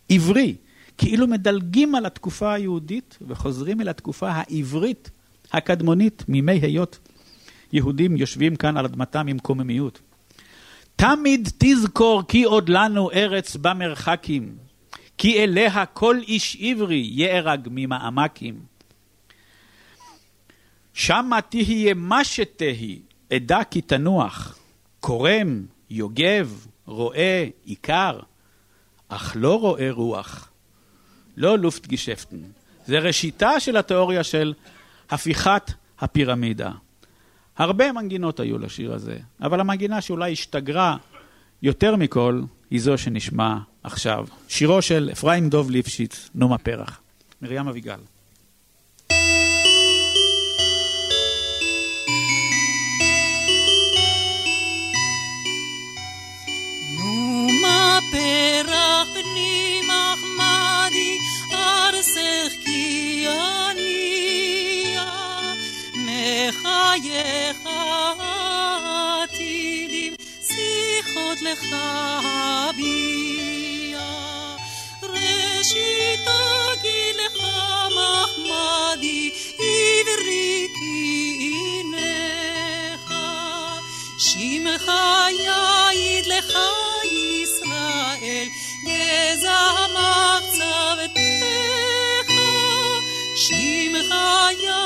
עברי, 0.09 0.55
כאילו 0.97 1.27
מדלגים 1.27 1.95
על 1.95 2.05
התקופה 2.05 2.53
היהודית 2.53 3.17
וחוזרים 3.27 3.81
אל 3.81 3.89
התקופה 3.89 4.29
העברית 4.31 5.09
הקדמונית 5.51 6.23
מימי 6.27 6.59
היות 6.59 6.99
יהודים 7.73 8.17
יושבים 8.17 8.55
כאן 8.55 8.77
על 8.77 8.85
אדמתם 8.85 9.27
עם 9.27 9.39
קוממיות. 9.39 10.01
תמיד 10.95 11.49
תזכור 11.57 12.23
כי 12.27 12.43
עוד 12.43 12.69
לנו 12.69 13.11
ארץ 13.11 13.55
במרחקים, 13.55 14.57
כי 15.17 15.43
אליה 15.43 15.85
כל 15.85 16.17
איש 16.27 16.57
עברי 16.61 17.09
יארג 17.11 17.67
ממעמקים. 17.71 18.59
שמה 20.93 21.41
תהיה 21.41 21.93
מה 21.93 22.23
שתהי, 22.23 22.99
אדע 23.33 23.63
כי 23.63 23.81
תנוח, 23.81 24.57
קורם, 24.99 25.65
יוגב, 25.89 26.65
רואה, 26.85 27.45
עיקר, 27.65 28.19
אך 29.09 29.33
לא 29.35 29.59
רואה 29.59 29.91
רוח. 29.91 30.49
לא 31.37 31.57
לופט 31.57 31.87
גישפטן. 31.87 32.37
זה 32.85 32.99
ראשיתה 32.99 33.59
של 33.59 33.77
התיאוריה 33.77 34.23
של 34.23 34.53
הפיכת 35.09 35.71
הפירמידה. 35.99 36.71
הרבה 37.57 37.91
מנגינות 37.91 38.39
היו 38.39 38.57
לשיר 38.57 38.93
הזה, 38.93 39.17
אבל 39.41 39.59
המנגינה 39.59 40.01
שאולי 40.01 40.31
השתגרה 40.31 40.97
יותר 41.61 41.95
מכל 41.95 42.41
היא 42.71 42.81
זו 42.81 42.97
שנשמע 42.97 43.57
עכשיו. 43.83 44.27
שירו 44.47 44.81
של 44.81 45.09
אפרים 45.11 45.49
דוב 45.49 45.71
ליפשיץ, 45.71 46.29
נומה 46.35 46.57
פרח. 46.57 47.01
מרים 47.41 47.67
אביגל. 47.67 47.99
פרח 58.11 59.07
בני 59.13 59.81
מחמדי, 59.81 61.17
ארסך 61.51 62.53
כי 62.65 63.25
מחייך 66.47 67.57
עתידים, 69.23 70.13
שיחות 70.41 71.41
לך 71.41 71.63
אביע. 72.69 73.99
ראשית 75.03 76.27
אגיד 76.27 77.15
לך 77.15 77.39
מחמדי, 77.87 79.31
עברי 79.53 80.67
כי 80.79 81.37
עינך, 81.39 83.13
שמך 84.17 84.91
יעיד 85.39 86.25
לך 86.25 86.57
ישראל, 87.43 88.47
גזע 88.85 89.71
מחצבתך, 89.93 91.19
שמך 93.35 94.09
יעיד 94.59 94.82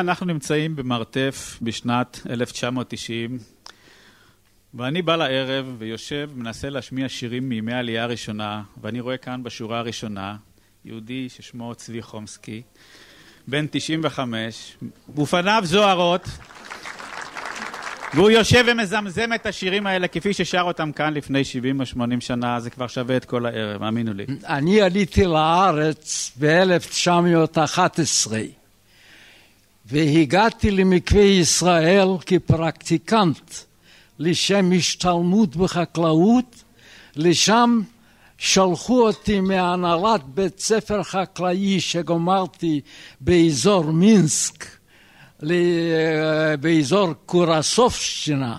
אנחנו 0.00 0.26
נמצאים 0.26 0.76
במרתף 0.76 1.58
בשנת 1.62 2.20
1990, 2.30 3.38
ואני 4.74 5.02
בא 5.02 5.16
לערב 5.16 5.74
ויושב, 5.78 6.30
מנסה 6.34 6.70
להשמיע 6.70 7.08
שירים 7.08 7.48
מימי 7.48 7.72
העלייה 7.72 8.02
הראשונה, 8.02 8.62
ואני 8.82 9.00
רואה 9.00 9.16
כאן 9.16 9.42
בשורה 9.42 9.78
הראשונה 9.78 10.36
יהודי 10.84 11.28
ששמו 11.28 11.74
צבי 11.74 12.02
חומסקי, 12.02 12.62
בן 13.48 13.66
95, 13.70 14.76
ופניו 15.16 15.62
זוהרות, 15.64 16.28
והוא 18.14 18.30
יושב 18.30 18.64
ומזמזם 18.66 19.30
את 19.34 19.46
השירים 19.46 19.86
האלה 19.86 20.08
כפי 20.08 20.32
ששר 20.32 20.62
אותם 20.62 20.92
כאן 20.92 21.14
לפני 21.14 21.44
70 21.44 21.80
או 21.80 21.86
80 21.86 22.20
שנה, 22.20 22.60
זה 22.60 22.70
כבר 22.70 22.86
שווה 22.86 23.16
את 23.16 23.24
כל 23.24 23.46
הערב, 23.46 23.82
האמינו 23.82 24.12
לי. 24.12 24.26
אני 24.46 24.80
עליתי 24.80 25.24
לארץ 25.24 26.32
ב-1911 26.38 28.59
והגעתי 29.86 30.70
למקווה 30.70 31.22
ישראל 31.22 32.08
כפרקטיקנט 32.26 33.54
לשם 34.18 34.72
השתלמות 34.76 35.56
בחקלאות, 35.56 36.64
לשם 37.16 37.80
שלחו 38.38 39.06
אותי 39.06 39.40
מהנהלת 39.40 40.24
בית 40.24 40.60
ספר 40.60 41.02
חקלאי 41.02 41.80
שגמרתי 41.80 42.80
באזור 43.20 43.84
מינסק, 43.84 44.66
באזור 46.60 47.12
קורסופשטינה, 47.26 48.58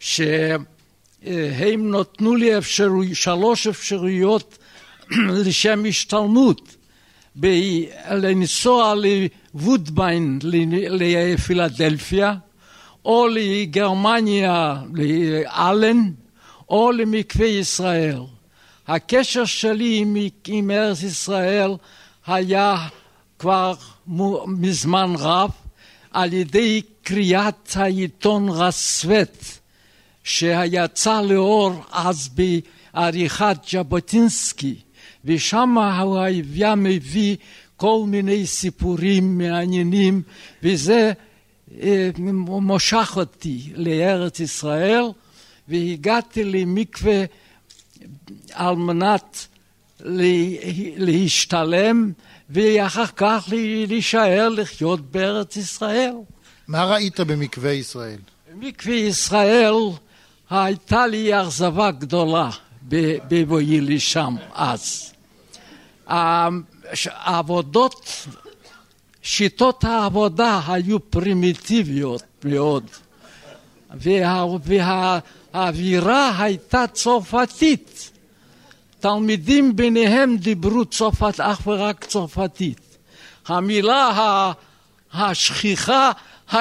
שהם 0.00 0.64
נתנו 1.90 2.34
לי 2.36 2.58
אפשרו, 2.58 3.02
שלוש 3.12 3.66
אפשרויות 3.66 4.58
לשם 5.44 5.84
השתלמות, 5.88 6.76
לנסוע 8.10 8.94
לוודביין, 9.54 10.38
לפילדלפיה, 10.90 12.34
או 13.04 13.26
לגרמניה, 13.28 14.76
לאלן, 14.94 16.10
או 16.68 16.92
למקווה 16.92 17.46
ישראל. 17.46 18.18
הקשר 18.88 19.44
שלי 19.44 19.98
עם, 19.98 20.16
עם 20.46 20.70
ארץ 20.70 21.02
ישראל 21.02 21.70
היה 22.26 22.88
כבר 23.38 23.74
מזמן 24.46 25.12
רב 25.18 25.50
על 26.10 26.32
ידי 26.32 26.82
קריאת 27.02 27.68
העיתון 27.74 28.48
רסוות 28.48 29.58
שיצא 30.24 31.20
לאור 31.20 31.84
אז 31.92 32.28
בעריכת 32.28 33.56
ז'בוטינסקי 33.70 34.74
ושם 35.24 35.78
הוא 35.78 36.18
היה 36.18 36.74
מביא 36.74 37.36
כל 37.84 38.04
מיני 38.06 38.46
סיפורים 38.46 39.38
מעניינים 39.38 40.22
וזה 40.62 41.12
מושך 42.42 43.12
אותי 43.16 43.72
לארץ 43.74 44.40
ישראל 44.40 45.04
והגעתי 45.68 46.44
למקווה 46.44 47.24
על 48.52 48.76
מנת 48.76 49.46
להשתלם 50.96 52.12
ואחר 52.50 53.06
כך 53.06 53.48
להישאר 53.88 54.48
לחיות 54.48 55.00
בארץ 55.10 55.56
ישראל. 55.56 56.14
מה 56.68 56.84
ראית 56.84 57.20
במקווה 57.20 57.72
ישראל? 57.72 58.18
במקווה 58.52 58.94
ישראל 58.94 59.74
הייתה 60.50 61.06
לי 61.06 61.42
אכזבה 61.42 61.90
גדולה 61.90 62.50
בבואי 63.28 63.80
לשם 63.80 64.36
אז. 64.54 65.12
העבודות, 67.10 68.26
שיטות 69.22 69.84
העבודה 69.84 70.60
היו 70.66 71.10
פרימיטיביות 71.10 72.22
מאוד, 72.44 72.84
וה, 73.90 74.44
והאווירה 75.54 76.42
הייתה 76.42 76.84
צרפתית. 76.92 78.10
תלמידים 79.00 79.76
ביניהם 79.76 80.36
דיברו 80.36 80.84
צרפת, 80.84 81.40
אך 81.40 81.66
ורק 81.66 82.04
צרפתית. 82.04 82.80
המילה 83.46 84.52
השכיחה 85.12 86.10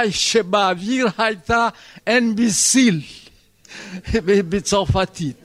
שבאוויר 0.09 1.07
הייתה 1.17 1.67
אין 2.07 2.35
ביסיל 2.35 3.01
בצרפתית. 4.49 5.35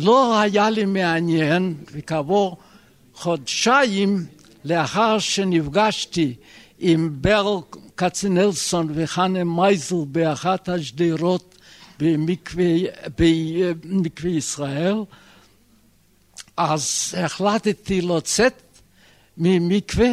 ולא 0.00 0.40
היה 0.40 0.70
לי 0.70 0.84
מעניין, 0.84 1.74
וכעבור 1.92 2.56
חודשיים 3.14 4.26
לאחר 4.64 5.18
שנפגשתי 5.18 6.34
עם 6.78 7.10
ברל 7.20 7.60
כצנלסון 7.96 8.88
וחנה 8.94 9.44
מייזל 9.44 9.96
באחת 10.06 10.68
השדרות 10.68 11.54
במקווה, 12.00 12.74
ישראל, 14.24 14.96
אז 16.56 17.14
החלטתי 17.18 18.00
לצאת 18.00 18.62
ממקווה 19.36 20.10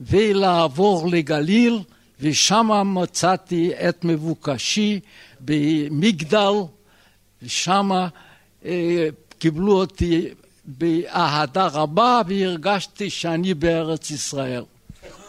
ולעבור 0.00 1.08
לגליל, 1.08 1.80
ושם 2.20 2.70
מצאתי 2.84 3.72
את 3.88 4.04
מבוקשי 4.04 5.00
במגדל, 5.40 6.52
ושם 7.42 7.92
אה, 7.92 8.08
קיבלו 9.38 9.72
אותי 9.72 10.28
באהדה 10.64 11.66
רבה 11.66 12.20
והרגשתי 12.28 13.10
שאני 13.10 13.54
בארץ 13.54 14.10
ישראל. 14.10 14.64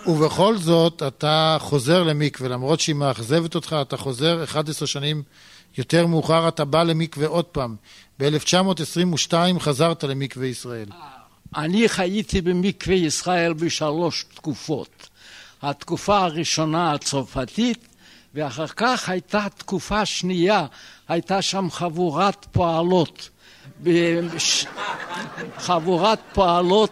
ובכל 0.07 0.57
זאת 0.57 1.03
אתה 1.07 1.57
חוזר 1.59 2.03
למקווה, 2.03 2.49
למרות 2.49 2.79
שהיא 2.79 2.95
מאכזבת 2.95 3.55
אותך, 3.55 3.75
אתה 3.81 3.97
חוזר 3.97 4.43
11 4.43 4.87
שנים 4.87 5.23
יותר 5.77 6.07
מאוחר 6.07 6.47
אתה 6.47 6.65
בא 6.65 6.83
למקווה 6.83 7.27
עוד 7.27 7.45
פעם. 7.45 7.75
ב-1922 8.19 9.33
חזרת 9.59 10.03
למקווה 10.03 10.47
ישראל. 10.47 10.87
אני 11.55 11.89
חייתי 11.89 12.41
במקווה 12.41 12.95
ישראל 12.95 13.53
בשלוש 13.53 14.25
תקופות. 14.33 15.09
התקופה 15.61 16.17
הראשונה 16.17 16.91
הצרפתית, 16.91 17.87
ואחר 18.33 18.67
כך 18.67 19.09
הייתה 19.09 19.47
תקופה 19.57 20.05
שנייה, 20.05 20.65
הייתה 21.07 21.41
שם 21.41 21.67
חבורת 21.71 22.45
פועלות. 22.51 23.29
חבורת 25.57 26.19
פועלות 26.33 26.91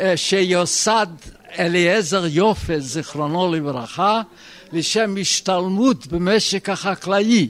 אה, 0.00 0.16
שיוסד 0.16 1.06
אליעזר 1.58 2.26
יופה, 2.26 2.78
זיכרונו 2.78 3.52
לברכה, 3.52 4.22
לשם 4.72 5.14
השתלמות 5.20 6.06
במשק 6.06 6.68
החקלאי. 6.68 7.48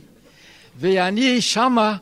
ואני 0.80 1.40
שמה 1.40 1.96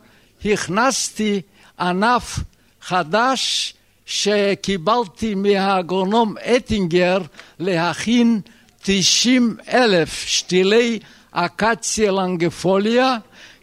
הכנסתי 0.44 1.40
ענף 1.80 2.38
חדש 2.80 3.74
שקיבלתי 4.06 5.34
מהאגרונום 5.34 6.34
אטינגר 6.38 7.18
להכין 7.58 8.40
90 8.82 9.56
אלף 9.72 10.24
שתילי 10.26 10.98
אקציה 11.32 12.12
לנגפוליה 12.12 13.16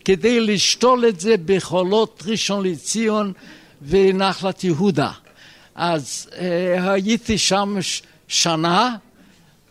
כדי 0.06 0.40
לשתול 0.40 1.08
את 1.08 1.20
זה 1.20 1.36
בחולות 1.46 2.24
ראשון 2.26 2.66
לציון 2.66 3.34
ונחלת 3.82 4.64
יהודה. 4.64 5.12
אז 5.76 6.30
אה, 6.38 6.92
הייתי 6.92 7.38
שם 7.38 7.78
שנה 8.28 8.96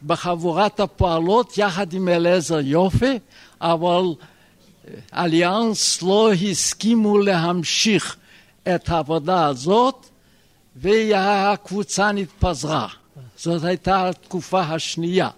בחבורת 0.07 0.81
הפועלות 0.81 1.59
יחד 1.59 1.93
עם 1.93 2.09
אליעזר 2.09 2.61
יופי, 2.61 3.19
אבל 3.61 4.05
אליאנס 5.15 6.03
לא 6.03 6.33
הסכימו 6.33 7.19
להמשיך 7.19 8.17
את 8.75 8.89
העבודה 8.89 9.47
הזאת 9.47 10.07
והקבוצה 10.77 12.13
נתפזרה. 12.13 12.89
זאת 13.37 13.65
הייתה 13.65 14.09
התקופה 14.09 14.61
השנייה. 14.61 15.31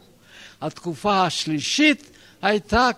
התקופה 0.61 1.26
השלישית 1.26 2.11
הייתה 2.42 2.88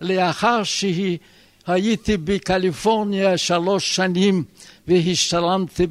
לאחר 0.00 0.62
שהייתי 0.64 2.16
בקליפורניה 2.16 3.38
שלוש 3.38 3.96
שנים 3.96 4.44
והשתלמתי 4.88 5.86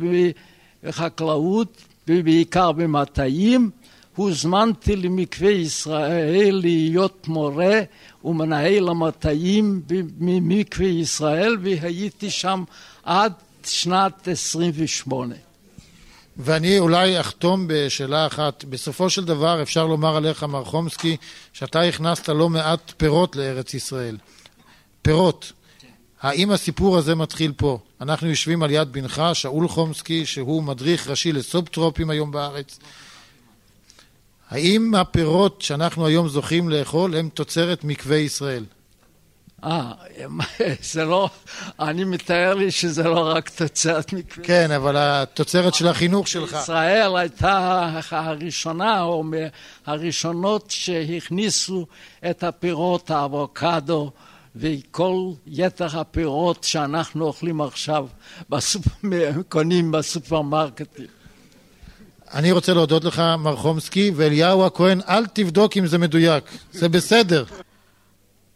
בחקלאות 0.83 1.77
ובעיקר 2.07 2.71
במטעים, 2.71 3.69
הוזמנתי 4.15 4.95
למקווה 4.95 5.51
ישראל 5.51 6.59
להיות 6.61 7.27
מורה 7.27 7.81
ומנהל 8.25 8.89
המטעים 8.89 9.81
ממקווה 10.19 10.87
ישראל 10.87 11.57
והייתי 11.61 12.29
שם 12.29 12.63
עד 13.03 13.33
שנת 13.65 14.27
28. 14.27 15.35
ואני 16.39 16.79
אולי 16.79 17.19
אחתום 17.19 17.65
בשאלה 17.67 18.27
אחת. 18.27 18.63
בסופו 18.63 19.09
של 19.09 19.25
דבר 19.25 19.61
אפשר 19.61 19.87
לומר 19.87 20.15
עליך, 20.15 20.43
מר 20.43 20.63
חומסקי, 20.63 21.17
שאתה 21.53 21.81
הכנסת 21.81 22.29
לא 22.29 22.49
מעט 22.49 22.93
פירות 22.97 23.35
לארץ 23.35 23.73
ישראל. 23.73 24.17
פירות. 25.01 25.51
האם 26.21 26.51
הסיפור 26.51 26.97
הזה 26.97 27.15
מתחיל 27.15 27.53
פה? 27.57 27.79
אנחנו 28.01 28.29
יושבים 28.29 28.63
על 28.63 28.71
יד 28.71 28.91
בנך, 28.91 29.21
שאול 29.33 29.67
חומסקי, 29.67 30.25
שהוא 30.25 30.63
מדריך 30.63 31.07
ראשי 31.07 31.31
לסובטרופים 31.31 32.09
היום 32.09 32.31
בארץ. 32.31 32.79
האם 34.49 34.95
הפירות 34.95 35.61
שאנחנו 35.61 36.05
היום 36.05 36.29
זוכים 36.29 36.69
לאכול 36.69 37.15
הם 37.15 37.29
תוצרת 37.33 37.83
מקווה 37.83 38.17
ישראל? 38.17 38.63
אה, 39.63 39.91
זה 40.91 41.05
לא, 41.05 41.29
אני 41.79 42.03
מתאר 42.03 42.53
לי 42.53 42.71
שזה 42.71 43.03
לא 43.03 43.31
רק 43.35 43.49
תוצרת 43.49 44.13
מקווה. 44.13 44.47
כן, 44.47 44.71
אבל 44.71 44.95
התוצרת 44.97 45.73
של 45.73 45.87
החינוך 45.87 46.27
שלך. 46.27 46.57
ישראל 46.61 47.17
הייתה 47.17 47.89
הראשונה, 48.11 49.01
או 49.01 49.23
מהראשונות 49.23 50.71
שהכניסו 50.71 51.85
את 52.29 52.43
הפירות, 52.43 53.11
האבוקדו, 53.11 54.11
וכל 54.55 55.31
יתר 55.47 55.99
הפירות 55.99 56.63
שאנחנו 56.63 57.25
אוכלים 57.25 57.61
עכשיו, 57.61 58.07
בסופ... 58.49 58.85
קונים 59.49 59.91
בסופרמרקטים. 59.91 61.05
אני 62.33 62.51
רוצה 62.51 62.73
להודות 62.73 63.03
לך, 63.03 63.23
מר 63.39 63.55
חומסקי, 63.55 64.11
ואליהו 64.15 64.65
הכהן, 64.65 64.99
אל 65.09 65.25
תבדוק 65.25 65.77
אם 65.77 65.87
זה 65.87 65.97
מדויק, 65.97 66.43
זה 66.71 66.89
בסדר. 66.89 67.43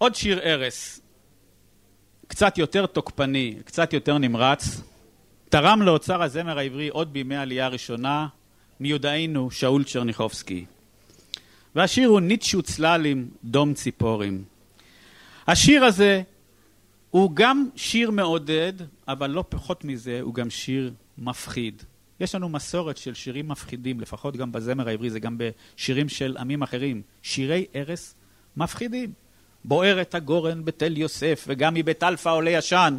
עוד 0.04 0.16
שיר 0.16 0.40
ערש, 0.44 1.00
קצת 2.28 2.58
יותר 2.58 2.86
תוקפני, 2.86 3.56
קצת 3.66 3.94
יותר 3.94 4.18
נמרץ, 4.18 4.82
תרם 5.50 5.82
לאוצר 5.82 6.24
הזמר 6.24 6.58
העברי 6.58 6.90
עוד 6.90 7.14
בימי 7.14 7.36
העלייה 7.36 7.66
הראשונה 7.66 8.28
מיודענו 8.80 9.52
שאול 9.52 9.84
צ'רניחובסקי. 9.84 10.66
והשיר 11.76 12.10
הוא 12.10 12.20
ניטשו 12.20 12.62
צללים, 12.62 13.30
דום 13.44 13.74
ציפורים. 13.74 14.44
השיר 15.48 15.84
הזה 15.86 16.22
הוא 17.10 17.32
גם 17.34 17.68
שיר 17.76 18.12
מעודד, 18.12 18.74
אבל 19.08 19.30
לא 19.30 19.44
פחות 19.50 19.84
מזה, 19.84 20.20
הוא 20.22 20.34
גם 20.34 20.50
שיר 20.50 20.94
מפחיד. 21.18 21.84
יש 22.20 22.36
לנו 22.36 22.50
מסורת 22.50 22.98
של 22.98 23.14
שירים 23.14 23.48
מפחידים, 23.48 24.00
לפחות 24.02 24.38
גם 24.38 24.52
בזמר 24.52 24.88
העברי, 24.88 25.10
זה 25.10 25.20
גם 25.20 25.38
בשירים 25.38 26.10
של 26.10 26.38
עמים 26.40 26.62
אחרים. 26.62 27.02
שירי 27.22 27.66
ערש 27.74 28.14
מפחידים. 28.58 29.23
בוערת 29.66 30.16
הגורן 30.16 30.66
בתל 30.66 30.98
יוסף, 30.98 31.46
וגם 31.48 31.74
מבית 31.74 32.04
אלפא 32.04 32.30
עולה 32.30 32.50
עשן, 32.50 32.98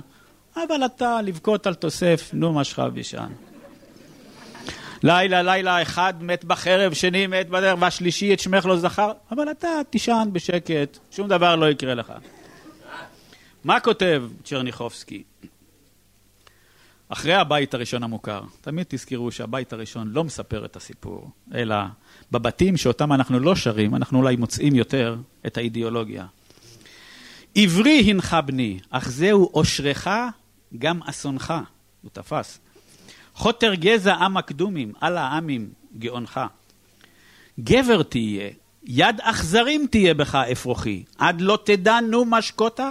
אבל 0.56 0.84
אתה 0.84 1.22
לבכות 1.22 1.66
אל 1.66 1.74
תוסף, 1.74 2.30
נומה 2.32 2.64
שכב 2.64 2.82
וישן. 2.92 3.32
לילה 5.02 5.42
לילה 5.42 5.82
אחד 5.82 6.14
מת 6.20 6.44
בחרב, 6.44 6.92
שני 6.92 7.26
מת 7.26 7.48
בדרך, 7.48 7.78
והשלישי 7.80 8.34
את 8.34 8.40
שמך 8.40 8.66
לא 8.66 8.76
זכר, 8.76 9.12
אבל 9.30 9.50
אתה 9.50 9.68
תישן 9.90 10.28
בשקט, 10.32 10.98
שום 11.10 11.28
דבר 11.28 11.56
לא 11.56 11.70
יקרה 11.70 11.94
לך. 11.94 12.12
מה 13.64 13.80
כותב 13.80 14.24
צ'רניחובסקי? 14.44 15.22
אחרי 17.08 17.34
הבית 17.34 17.74
הראשון 17.74 18.02
המוכר, 18.02 18.40
תמיד 18.60 18.86
תזכרו 18.88 19.30
שהבית 19.30 19.72
הראשון 19.72 20.08
לא 20.08 20.24
מספר 20.24 20.64
את 20.64 20.76
הסיפור, 20.76 21.30
אלא 21.54 21.76
בבתים 22.32 22.76
שאותם 22.76 23.12
אנחנו 23.12 23.40
לא 23.40 23.54
שרים, 23.54 23.94
אנחנו 23.94 24.18
אולי 24.18 24.36
מוצאים 24.36 24.74
יותר 24.74 25.16
את 25.46 25.56
האידיאולוגיה. 25.56 26.26
עברי 27.54 28.00
הנך 28.10 28.36
בני, 28.46 28.78
אך 28.90 29.08
זהו 29.08 29.50
אושרך 29.54 30.08
גם 30.78 31.02
אסונך, 31.02 31.54
הוא 32.02 32.10
תפס. 32.12 32.58
חוטר 33.34 33.74
גזע 33.74 34.14
עם 34.14 34.36
הקדומים, 34.36 34.92
על 35.00 35.16
העמים 35.16 35.72
גאונך. 35.98 36.40
גבר 37.60 38.02
תהיה, 38.02 38.50
יד 38.84 39.20
אכזרים 39.20 39.86
תהיה 39.90 40.14
בך 40.14 40.34
אפרוחי, 40.34 41.04
עד 41.18 41.40
לא 41.40 41.58
תדע 41.64 42.00
נו 42.00 42.24
משקותה, 42.24 42.90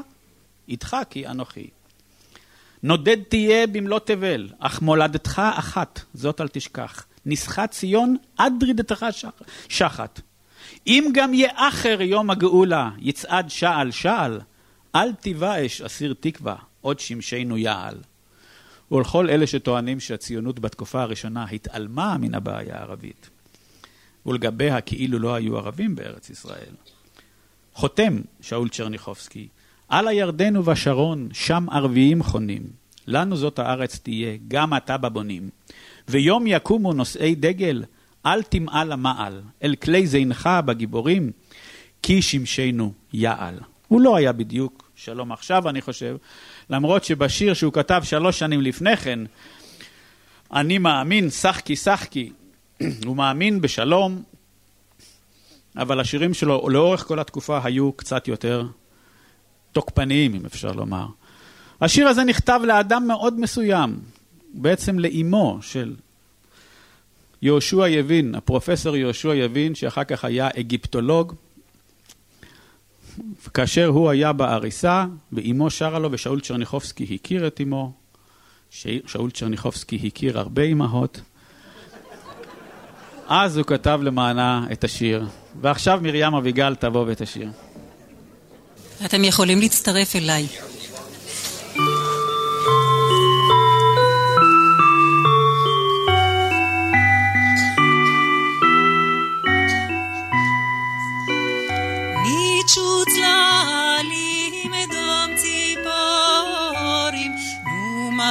איתך 0.67 0.97
כי 1.09 1.27
אנוכי. 1.27 1.69
נודד 2.83 3.17
תהיה 3.23 3.67
במלוא 3.67 3.99
תבל, 3.99 4.49
אך 4.59 4.81
מולדתך 4.81 5.41
אחת, 5.55 6.01
זאת 6.13 6.41
אל 6.41 6.47
תשכח. 6.47 7.05
נסחת 7.25 7.71
ציון 7.71 8.15
עד 8.37 8.53
דרידתך 8.59 9.05
שחת. 9.69 10.21
אם 10.87 11.09
גם 11.13 11.33
יאחר 11.33 12.01
יום 12.01 12.29
הגאולה, 12.29 12.89
יצעד 12.99 13.49
שעל 13.49 13.91
שעל, 13.91 14.39
אל 14.95 15.13
תיבאש 15.13 15.81
אסיר 15.81 16.15
תקווה, 16.19 16.55
עוד 16.81 16.99
שמשנו 16.99 17.57
יעל. 17.57 17.97
ולכל 18.91 19.29
אלה 19.29 19.47
שטוענים 19.47 19.99
שהציונות 19.99 20.59
בתקופה 20.59 21.01
הראשונה 21.01 21.45
התעלמה 21.45 22.17
מן 22.17 22.33
הבעיה 22.33 22.77
הערבית, 22.77 23.29
ולגביה 24.25 24.81
כאילו 24.81 25.19
לא 25.19 25.33
היו 25.33 25.57
ערבים 25.57 25.95
בארץ 25.95 26.29
ישראל. 26.29 26.75
חותם 27.73 28.21
שאול 28.41 28.69
צ'רניחובסקי, 28.69 29.47
על 29.89 30.07
הירדן 30.07 30.57
ובשרון, 30.57 31.29
שם 31.33 31.65
ערביים 31.71 32.23
חונים. 32.23 32.63
לנו 33.07 33.35
זאת 33.35 33.59
הארץ 33.59 33.97
תהיה, 33.97 34.37
גם 34.47 34.77
אתה 34.77 34.97
בבונים. 34.97 35.49
ויום 36.07 36.47
יקומו 36.47 36.93
נושאי 36.93 37.35
דגל, 37.35 37.83
אל 38.25 38.43
תמעל 38.43 38.91
המעל, 38.91 39.41
אל 39.63 39.75
כלי 39.75 40.07
זינך 40.07 40.49
בגיבורים, 40.65 41.31
כי 42.01 42.21
שמשנו 42.21 42.93
יעל. 43.13 43.59
הוא 43.93 44.01
לא 44.01 44.15
היה 44.15 44.31
בדיוק 44.31 44.91
שלום 44.95 45.31
עכשיו, 45.31 45.69
אני 45.69 45.81
חושב, 45.81 46.15
למרות 46.69 47.03
שבשיר 47.03 47.53
שהוא 47.53 47.73
כתב 47.73 48.01
שלוש 48.05 48.39
שנים 48.39 48.61
לפני 48.61 48.97
כן, 48.97 49.19
אני 50.53 50.77
מאמין, 50.77 51.29
שחקי 51.29 51.75
שחקי, 51.75 52.31
הוא 53.05 53.15
מאמין 53.15 53.61
בשלום, 53.61 54.23
אבל 55.77 55.99
השירים 55.99 56.33
שלו 56.33 56.69
לאורך 56.69 57.03
כל 57.07 57.19
התקופה 57.19 57.59
היו 57.63 57.91
קצת 57.91 58.27
יותר 58.27 58.67
תוקפניים, 59.71 60.33
אם 60.33 60.45
אפשר 60.45 60.71
לומר. 60.71 61.05
השיר 61.81 62.07
הזה 62.07 62.23
נכתב 62.23 62.61
לאדם 62.63 63.07
מאוד 63.07 63.39
מסוים, 63.39 63.99
בעצם 64.53 64.99
לאימו 64.99 65.57
של 65.61 65.95
יהושע 67.41 67.87
יבין, 67.89 68.35
הפרופסור 68.35 68.97
יהושע 68.97 69.35
יבין, 69.35 69.75
שאחר 69.75 70.03
כך 70.03 70.25
היה 70.25 70.49
אגיפטולוג, 70.59 71.35
כאשר 73.53 73.85
הוא 73.85 74.09
היה 74.09 74.33
בעריסה, 74.33 75.05
ואימו 75.31 75.69
שרה 75.69 75.99
לו, 75.99 76.11
ושאול 76.11 76.41
צ'רניחובסקי 76.41 77.15
הכיר 77.15 77.47
את 77.47 77.59
אימו. 77.59 77.91
שאול 79.05 79.31
צ'רניחובסקי 79.31 79.99
הכיר 80.07 80.39
הרבה 80.39 80.61
אימהות. 80.61 81.21
אז 83.27 83.57
הוא 83.57 83.65
כתב 83.65 83.99
למענה 84.03 84.65
את 84.71 84.83
השיר, 84.83 85.25
ועכשיו 85.61 85.99
מרים 86.01 86.33
אביגל 86.33 86.75
תבוא 86.75 87.05
ותשיר. 87.07 87.49
אתם 89.05 89.23
יכולים 89.23 89.59
להצטרף 89.59 90.15
אליי. 90.15 90.47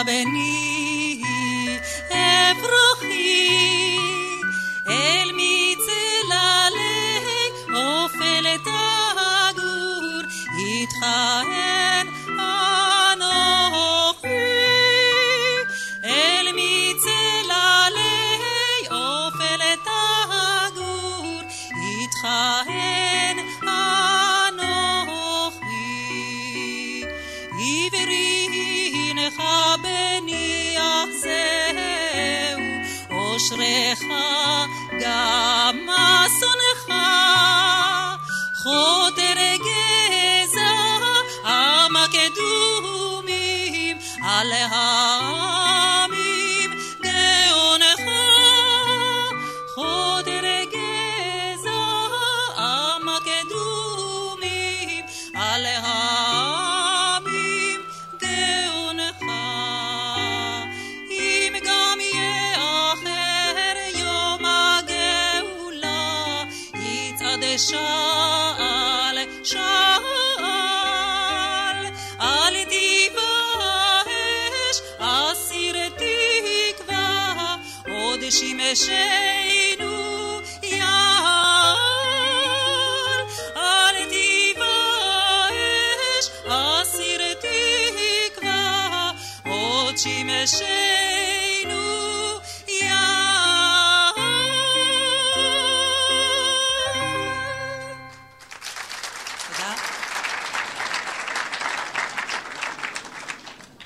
בני 0.07 1.23
אפרוחי 2.09 3.97
אל 4.88 5.31
מצללי 5.33 6.73
אופלת 7.75 8.67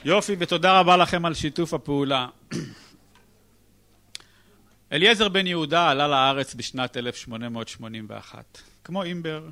יופי, 0.07 0.37
ותודה 0.39 0.81
רבה 0.81 0.97
לכם 0.97 1.27
על 1.27 1.35
שיתוף 1.35 1.75
הפעולה. 1.75 2.27
אליעזר 4.97 5.29
בן 5.29 5.47
יהודה 5.47 5.91
עלה 5.91 6.09
לארץ 6.09 6.55
בשנת 6.55 6.97
1881. 6.97 8.59
כמו 8.85 9.03
אימבר, 9.03 9.49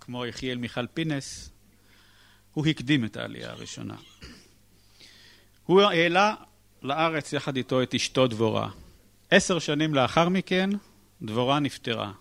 כמו 0.00 0.26
יחיאל 0.26 0.58
מיכל 0.58 0.86
פינס, 0.86 1.50
הוא 2.52 2.66
הקדים 2.66 3.04
את 3.04 3.16
העלייה 3.16 3.50
הראשונה. 3.50 3.94
הוא 5.64 5.82
העלה 5.82 6.34
לארץ 6.82 7.32
יחד 7.32 7.56
איתו 7.56 7.82
את 7.82 7.94
אשתו 7.94 8.26
דבורה. 8.26 8.70
עשר 9.30 9.58
שנים 9.58 9.94
לאחר 9.94 10.28
מכן, 10.28 10.70
דבורה 11.22 11.58
נפטרה 11.58 12.12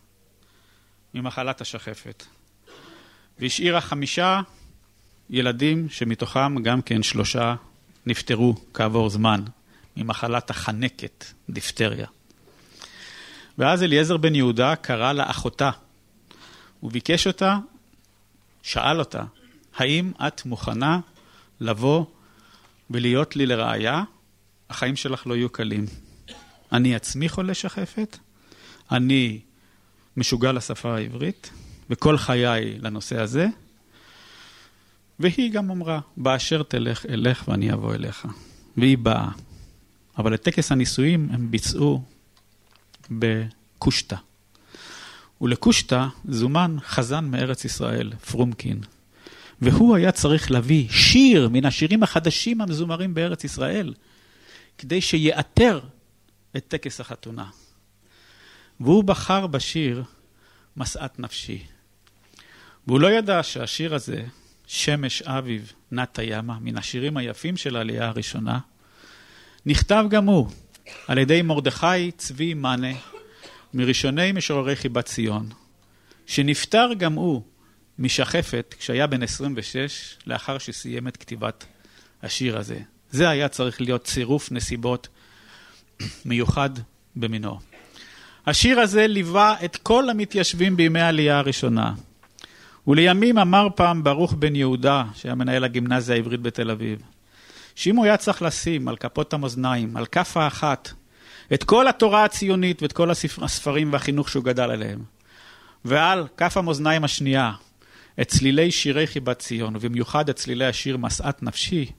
ממחלת 1.14 1.62
השחפת, 1.62 2.24
והשאירה 3.40 3.82
חמישה 3.82 4.42
ילדים 5.30 5.90
שמתוכם 5.90 6.64
גם 6.64 6.82
כן 6.82 7.04
שלושה 7.04 7.56
נפטרו 8.06 8.56
כעבור 8.74 9.10
זמן 9.10 9.44
ממחלת 9.98 10.50
החנקת, 10.50 11.26
דיפטריה. 11.50 12.08
ואז 13.58 13.84
אליעזר 13.84 14.18
בן 14.18 14.36
יהודה 14.36 14.76
קרא 14.76 15.14
לאחותה 15.14 15.72
וביקש 16.84 17.28
אותה, 17.28 17.58
שאל 18.62 19.00
אותה, 19.00 19.24
האם 19.76 20.12
את 20.28 20.46
מוכנה 20.46 21.00
לבוא 21.60 22.06
ולהיות 22.90 23.36
לי 23.36 23.46
לראיה? 23.46 24.04
החיים 24.70 24.96
שלך 24.96 25.28
לא 25.28 25.36
יהיו 25.36 25.50
קלים. 25.50 25.86
אני 26.72 26.96
עצמי 26.96 27.30
חולה 27.30 27.54
שחפת, 27.54 28.18
אני 28.92 29.40
משוגע 30.18 30.52
לשפה 30.52 30.96
העברית, 30.96 31.50
וכל 31.90 32.18
חיי 32.18 32.80
לנושא 32.80 33.22
הזה, 33.22 33.48
והיא 35.20 35.52
גם 35.52 35.72
אמרה, 35.72 36.00
באשר 36.18 36.64
תלך 36.64 37.06
אלך 37.06 37.48
ואני 37.48 37.74
אבוא 37.74 37.94
אליך. 37.94 38.28
והיא 38.78 38.98
באה. 38.98 39.30
אבל 40.18 40.34
את 40.34 40.42
טקס 40.42 40.72
הנישואים 40.72 41.30
הם 41.32 41.52
ביצעו 41.52 42.04
בקושטא. 43.12 44.16
ולקושטא 45.42 46.06
זומן 46.30 46.76
חזן 46.82 47.26
מארץ 47.26 47.66
ישראל, 47.66 48.14
פרומקין. 48.32 48.82
והוא 49.62 49.96
היה 49.96 50.12
צריך 50.12 50.52
להביא 50.52 50.90
שיר 50.90 51.50
מן 51.50 51.66
השירים 51.66 52.04
החדשים 52.04 52.62
המזומרים 52.62 53.14
בארץ 53.14 53.44
ישראל, 53.44 53.94
כדי 54.78 55.02
שיאתר 55.02 55.80
את 56.58 56.66
טקס 56.68 57.00
החתונה. 57.00 57.50
והוא 58.80 59.04
בחר 59.04 59.48
בשיר 59.48 60.04
משאת 60.78 61.20
נפשי. 61.20 61.64
והוא 62.88 63.00
לא 63.00 63.12
ידע 63.12 63.44
שהשיר 63.44 63.96
הזה 63.96 64.26
שמש 64.68 65.22
אביב 65.22 65.74
נטה 65.92 66.24
ימה, 66.24 66.58
מן 66.62 66.78
השירים 66.78 67.18
היפים 67.18 67.58
של 67.58 67.76
העלייה 67.76 68.08
הראשונה, 68.08 68.60
נכתב 69.66 70.06
גם 70.10 70.26
הוא 70.26 70.50
על 71.08 71.18
ידי 71.18 71.42
מרדכי 71.42 72.12
צבי 72.18 72.54
מאנה, 72.54 72.94
מראשוני 73.74 74.32
משוררי 74.32 74.76
חיבת 74.76 75.06
ציון, 75.06 75.50
שנפטר 76.26 76.90
גם 76.98 77.14
הוא 77.14 77.42
משחפת 78.00 78.76
כשהיה 78.80 79.08
בן 79.08 79.24
26, 79.24 80.18
לאחר 80.28 80.58
שסיים 80.58 81.08
את 81.08 81.18
כתיבת 81.18 81.66
השיר 82.24 82.58
הזה. 82.58 82.80
זה 83.12 83.30
היה 83.30 83.48
צריך 83.48 83.82
להיות 83.82 84.04
צירוף 84.04 84.52
נסיבות 84.52 85.08
מיוחד 86.26 86.70
במינו. 87.16 87.60
השיר 88.46 88.80
הזה 88.80 89.08
ליווה 89.08 89.56
את 89.66 89.76
כל 89.76 90.10
המתיישבים 90.10 90.78
בימי 90.78 91.00
העלייה 91.00 91.38
הראשונה. 91.38 91.94
ולימים 92.88 93.38
אמר 93.38 93.68
פעם 93.76 94.04
ברוך 94.04 94.34
בן 94.34 94.56
יהודה, 94.56 95.04
שהיה 95.16 95.36
מנהל 95.36 95.64
הגימנסיה 95.64 96.16
העברית 96.16 96.42
בתל 96.42 96.72
אביב, 96.72 97.02
שאם 97.76 97.96
הוא 97.96 98.06
היה 98.06 98.18
צריך 98.18 98.42
לשים 98.42 98.88
על 98.88 98.96
כפות 98.96 99.34
המאזניים, 99.34 99.98
על 99.98 100.06
כף 100.06 100.38
האחת, 100.38 100.90
את 101.54 101.64
כל 101.64 101.88
התורה 101.88 102.24
הציונית 102.24 102.82
ואת 102.82 102.94
כל 102.94 103.12
הספרים 103.42 103.94
והחינוך 103.94 104.30
שהוא 104.30 104.44
גדל 104.44 104.72
עליהם, 104.72 105.04
ועל 105.86 106.28
כף 106.38 106.58
המאזניים 106.58 107.04
השנייה, 107.04 107.52
את 108.22 108.28
צלילי 108.28 108.72
שירי 108.72 109.08
חיבת 109.08 109.40
ציון, 109.40 109.76
ובמיוחד 109.76 110.30
את 110.30 110.36
צלילי 110.36 110.66
השיר 110.66 110.98
משאת 110.98 111.44
נפשי, 111.44 111.92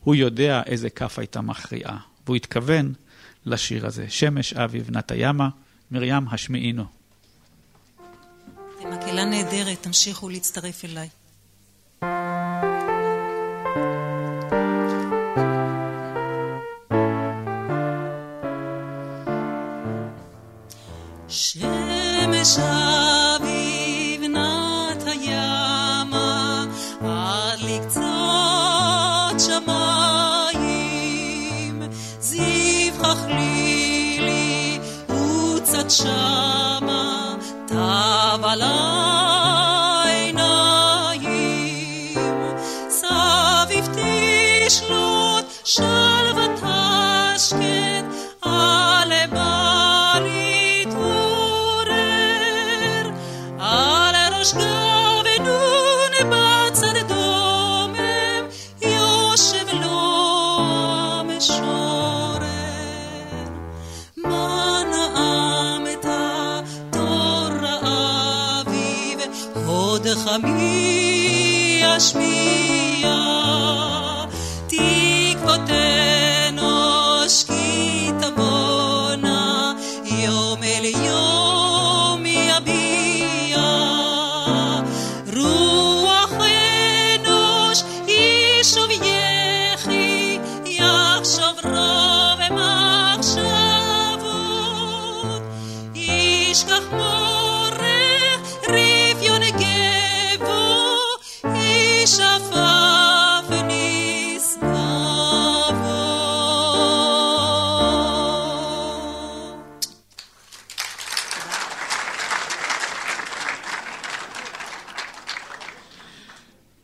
הוא 0.00 0.14
יודע 0.14 0.62
איזה 0.66 0.90
כף 0.90 1.18
הייתה 1.18 1.40
מכריעה. 1.40 1.98
והוא 2.26 2.36
התכוון 2.36 2.92
לשיר 3.46 3.86
הזה, 3.86 4.06
שמש 4.08 4.52
אביב 4.52 4.90
נטה 4.90 5.14
ימה, 5.16 5.48
מרים 5.90 6.28
השמיעינו. 6.30 6.84
אתם 8.78 8.90
מקהלה 8.90 9.24
נהדרת, 9.24 9.82
תמשיכו 9.82 10.28
להצטרף 10.28 10.84
אליי. 10.84 11.08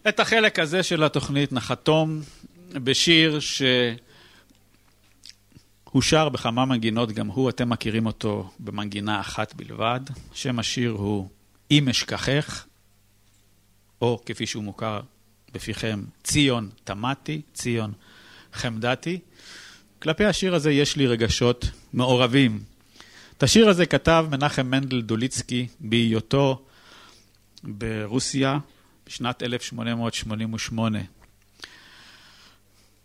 את 0.08 0.20
החלק 0.20 0.58
הזה 0.58 0.82
של 0.82 1.04
התוכנית 1.04 1.52
נחתום 1.52 2.20
בשיר 2.72 3.40
שהוא 3.40 3.96
שר 6.02 6.28
בכמה 6.28 6.64
מנגינות, 6.64 7.12
גם 7.12 7.26
הוא, 7.26 7.50
אתם 7.50 7.68
מכירים 7.68 8.06
אותו 8.06 8.50
במנגינה 8.58 9.20
אחת 9.20 9.54
בלבד. 9.54 10.00
שם 10.34 10.58
השיר 10.58 10.90
הוא 10.90 11.28
"אם 11.70 11.88
אשכחך", 11.88 12.66
או 14.02 14.20
כפי 14.26 14.46
שהוא 14.46 14.64
מוכר 14.64 15.00
בפיכם, 15.52 16.04
ציון 16.22 16.70
תמתי, 16.84 17.42
ציון 17.54 17.92
חמדתי. 18.52 19.18
כלפי 20.02 20.24
השיר 20.24 20.54
הזה 20.54 20.72
יש 20.72 20.96
לי 20.96 21.06
רגשות 21.06 21.70
מעורבים. 21.92 22.62
את 23.38 23.42
השיר 23.42 23.68
הזה 23.68 23.86
כתב 23.86 24.26
מנחם 24.30 24.66
מנדל 24.66 25.00
דוליצקי 25.00 25.66
בהיותו 25.80 26.64
ברוסיה 27.62 28.58
בשנת 29.06 29.42
1888. 29.42 30.98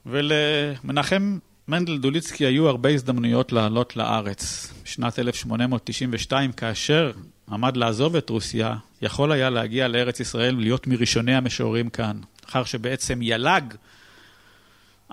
ולמנחם 0.05 1.37
מנדל 1.67 1.97
דוליצקי 1.97 2.45
היו 2.45 2.67
הרבה 2.67 2.89
הזדמנויות 2.89 3.51
לעלות 3.51 3.95
לארץ. 3.95 4.73
בשנת 4.83 5.19
1892, 5.19 6.51
כאשר 6.51 7.11
עמד 7.51 7.77
לעזוב 7.77 8.15
את 8.15 8.29
רוסיה, 8.29 8.75
יכול 9.01 9.31
היה 9.31 9.49
להגיע 9.49 9.87
לארץ 9.87 10.19
ישראל 10.19 10.55
ולהיות 10.55 10.87
מראשוני 10.87 11.35
המשוררים 11.35 11.89
כאן. 11.89 12.19
אחר 12.49 12.63
שבעצם 12.63 13.19
יל"ג 13.21 13.61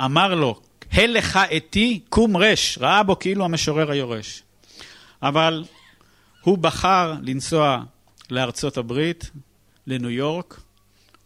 אמר 0.04 0.34
לו, 0.34 0.60
הלך 0.92 1.38
אתי 1.56 2.00
קום 2.08 2.36
רש, 2.36 2.78
ראה 2.78 3.02
בו 3.02 3.18
כאילו 3.18 3.44
המשורר 3.44 3.90
היורש. 3.90 4.42
אבל 5.22 5.64
הוא 6.42 6.58
בחר 6.58 7.14
לנסוע 7.22 7.82
לארצות 8.30 8.76
הברית, 8.76 9.30
לניו 9.86 10.10
יורק, 10.10 10.60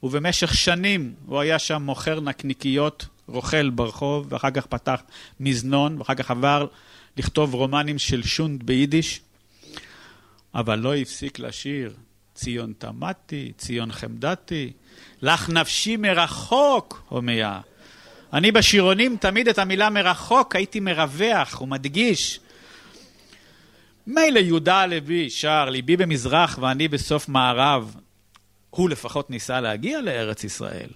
ובמשך 0.03 0.55
שנים 0.55 1.15
הוא 1.27 1.41
היה 1.41 1.59
שם 1.59 1.83
מוכר 1.83 2.21
נקניקיות, 2.21 3.07
רוכל 3.27 3.71
ברחוב, 3.71 4.27
ואחר 4.33 4.51
כך 4.51 4.67
פתח 4.67 5.03
מזנון, 5.41 5.99
ואחר 5.99 6.15
כך 6.15 6.31
עבר 6.31 6.67
לכתוב 7.17 7.55
רומנים 7.55 7.99
של 7.99 8.23
שונד 8.23 8.63
ביידיש, 8.63 9.21
אבל 10.55 10.79
לא 10.79 10.95
הפסיק 10.95 11.39
לשיר 11.39 11.95
ציון 12.35 12.73
תמדתי, 12.79 13.53
ציון 13.59 13.93
חמדתי, 13.93 14.73
לך 15.23 15.49
נפשי 15.49 15.97
מרחוק, 15.97 17.03
הומיה. 17.09 17.61
אני 18.33 18.53
בשירונים 18.53 19.17
תמיד 19.17 19.49
את 19.49 19.59
המילה 19.59 19.91
מרחוק 19.91 20.57
הייתי 20.57 20.81
מרווח 20.81 21.61
ומדגיש. 21.61 22.41
מילא 24.07 24.39
יהודה 24.39 24.81
הלוי 24.81 25.31
שר, 25.31 25.71
ליבי 25.71 25.97
במזרח 25.97 26.59
ואני 26.63 26.89
בסוף 26.89 27.29
מערב. 27.29 27.97
הוא 28.71 28.91
לפחות 28.91 29.31
ניסה 29.31 29.61
להגיע 29.61 30.01
לארץ 30.01 30.45
ישראל. 30.45 30.89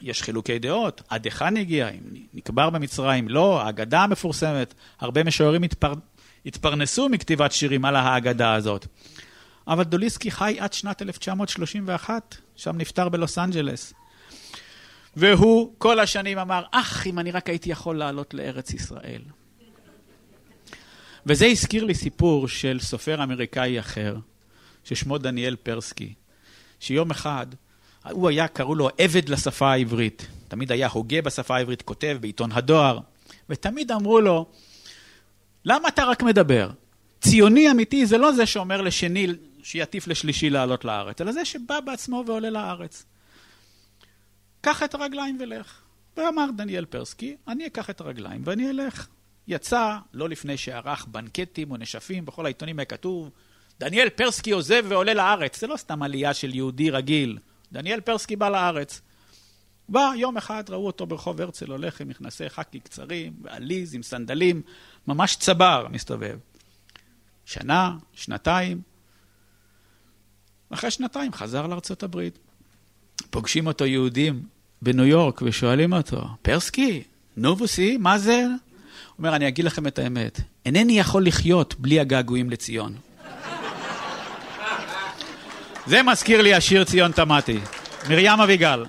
יש 0.00 0.22
חילוקי 0.22 0.58
דעות, 0.58 1.02
עד 1.08 1.24
היכן 1.24 1.56
הגיע, 1.56 1.88
אם 1.88 2.00
נקבר 2.34 2.70
במצרים, 2.70 3.28
לא, 3.28 3.62
האגדה 3.62 4.00
המפורסמת. 4.00 4.74
הרבה 5.00 5.24
משוררים 5.24 5.62
התפר... 5.62 5.92
התפרנסו 6.46 7.08
מכתיבת 7.08 7.52
שירים 7.52 7.84
על 7.84 7.96
האגדה 7.96 8.54
הזאת. 8.54 8.86
אבל 9.68 9.82
דוליסקי 9.82 10.30
חי 10.30 10.56
עד 10.60 10.72
שנת 10.72 11.02
1931, 11.02 12.36
שם 12.56 12.76
נפטר 12.76 13.08
בלוס 13.08 13.38
אנג'לס. 13.38 13.92
והוא 15.16 15.72
כל 15.78 16.00
השנים 16.00 16.38
אמר, 16.38 16.62
אך, 16.70 17.06
אם 17.06 17.18
אני 17.18 17.30
רק 17.30 17.48
הייתי 17.48 17.70
יכול 17.70 17.98
לעלות 17.98 18.34
לארץ 18.34 18.72
ישראל. 18.74 19.22
וזה 21.26 21.46
הזכיר 21.46 21.84
לי 21.84 21.94
סיפור 21.94 22.48
של 22.48 22.78
סופר 22.80 23.22
אמריקאי 23.22 23.80
אחר, 23.80 24.16
ששמו 24.84 25.18
דניאל 25.18 25.56
פרסקי, 25.56 26.14
שיום 26.80 27.10
אחד, 27.10 27.46
הוא 28.10 28.28
היה, 28.28 28.48
קראו 28.48 28.74
לו 28.74 28.88
עבד 28.98 29.28
לשפה 29.28 29.72
העברית. 29.72 30.26
תמיד 30.48 30.72
היה 30.72 30.88
הוגה 30.88 31.22
בשפה 31.22 31.56
העברית, 31.56 31.82
כותב 31.82 32.18
בעיתון 32.20 32.52
הדואר, 32.52 32.98
ותמיד 33.48 33.92
אמרו 33.92 34.20
לו, 34.20 34.46
למה 35.64 35.88
אתה 35.88 36.04
רק 36.04 36.22
מדבר? 36.22 36.70
ציוני 37.20 37.70
אמיתי 37.70 38.06
זה 38.06 38.18
לא 38.18 38.32
זה 38.32 38.46
שאומר 38.46 38.82
לשני 38.82 39.26
שיטיף 39.62 40.08
לשלישי 40.08 40.50
לעלות 40.50 40.84
לארץ, 40.84 41.20
אלא 41.20 41.32
זה 41.32 41.44
שבא 41.44 41.80
בעצמו 41.80 42.24
ועולה 42.26 42.50
לארץ. 42.50 43.04
קח 44.60 44.82
את 44.82 44.94
הרגליים 44.94 45.38
ולך. 45.40 45.80
ואמר 46.16 46.46
דניאל 46.56 46.84
פרסקי, 46.84 47.36
אני 47.48 47.66
אקח 47.66 47.90
את 47.90 48.00
הרגליים 48.00 48.42
ואני 48.44 48.70
אלך. 48.70 49.06
יצא, 49.48 49.96
לא 50.12 50.28
לפני 50.28 50.56
שערך 50.56 51.06
בנקטים 51.06 51.70
או 51.70 51.76
נשפים, 51.76 52.24
בכל 52.24 52.44
העיתונים 52.44 52.78
היה 52.78 52.86
כתוב, 52.86 53.30
דניאל 53.80 54.08
פרסקי 54.08 54.50
עוזב 54.50 54.84
ועולה 54.88 55.14
לארץ. 55.14 55.60
זה 55.60 55.66
לא 55.66 55.76
סתם 55.76 56.02
עלייה 56.02 56.34
של 56.34 56.54
יהודי 56.54 56.90
רגיל. 56.90 57.38
דניאל 57.72 58.00
פרסקי 58.00 58.36
בא 58.36 58.48
לארץ. 58.48 59.00
בא, 59.88 60.12
יום 60.16 60.36
אחד 60.36 60.64
ראו 60.68 60.86
אותו 60.86 61.06
ברחוב 61.06 61.40
הרצל 61.40 61.70
הולך 61.70 62.00
עם 62.00 62.08
מכנסי 62.08 62.48
חקי 62.48 62.80
קצרים, 62.80 63.32
ועליז, 63.42 63.94
עם 63.94 64.02
סנדלים, 64.02 64.62
ממש 65.06 65.36
צבר 65.36 65.86
מסתובב. 65.90 66.38
שנה, 67.44 67.96
שנתיים. 68.12 68.80
אחרי 70.70 70.90
שנתיים 70.90 71.32
חזר 71.32 71.66
לארצות 71.66 72.02
הברית. 72.02 72.38
פוגשים 73.30 73.66
אותו 73.66 73.86
יהודים 73.86 74.42
בניו 74.82 75.04
יורק 75.04 75.42
ושואלים 75.42 75.92
אותו, 75.92 76.28
פרסקי, 76.42 77.02
נובוסי, 77.36 77.96
מה 77.96 78.18
זה? 78.18 78.42
הוא 78.46 79.18
אומר, 79.18 79.36
אני 79.36 79.48
אגיד 79.48 79.64
לכם 79.64 79.86
את 79.86 79.98
האמת, 79.98 80.40
אינני 80.66 80.98
יכול 80.98 81.26
לחיות 81.26 81.74
בלי 81.78 82.00
הגעגועים 82.00 82.50
לציון. 82.50 82.94
זה 85.86 86.02
מזכיר 86.02 86.42
לי 86.42 86.54
השיר 86.54 86.84
ציון 86.84 87.12
תמתי, 87.12 87.58
מרים 88.08 88.40
אביגל. 88.40 88.84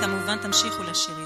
כמובן 0.00 0.36
תמשיכו 0.42 0.82
לשיר 0.82 1.23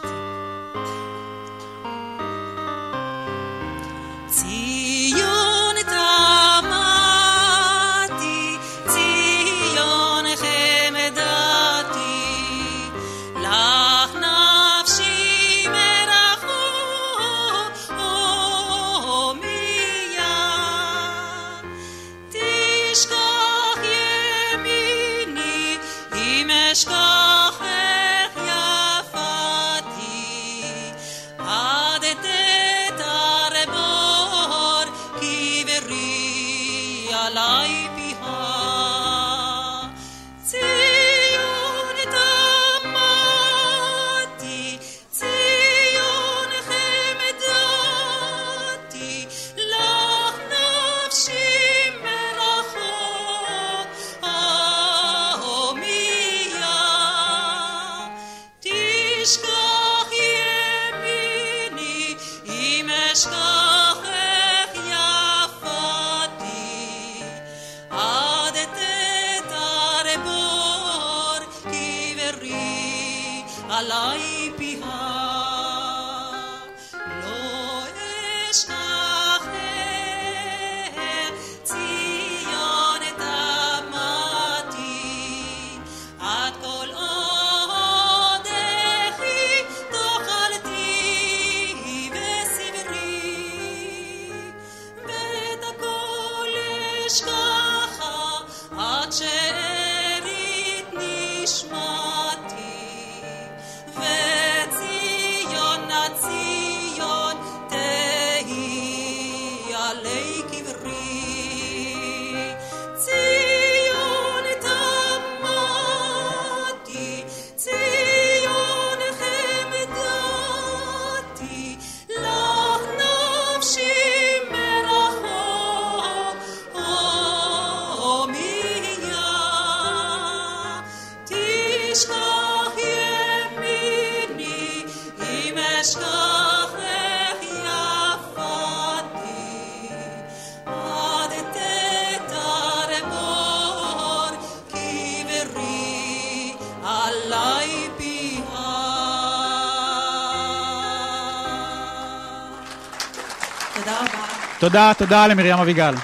תודה, 154.68 154.92
תודה 154.98 155.26
למרים 155.26 155.58
אביגל. 155.58 155.94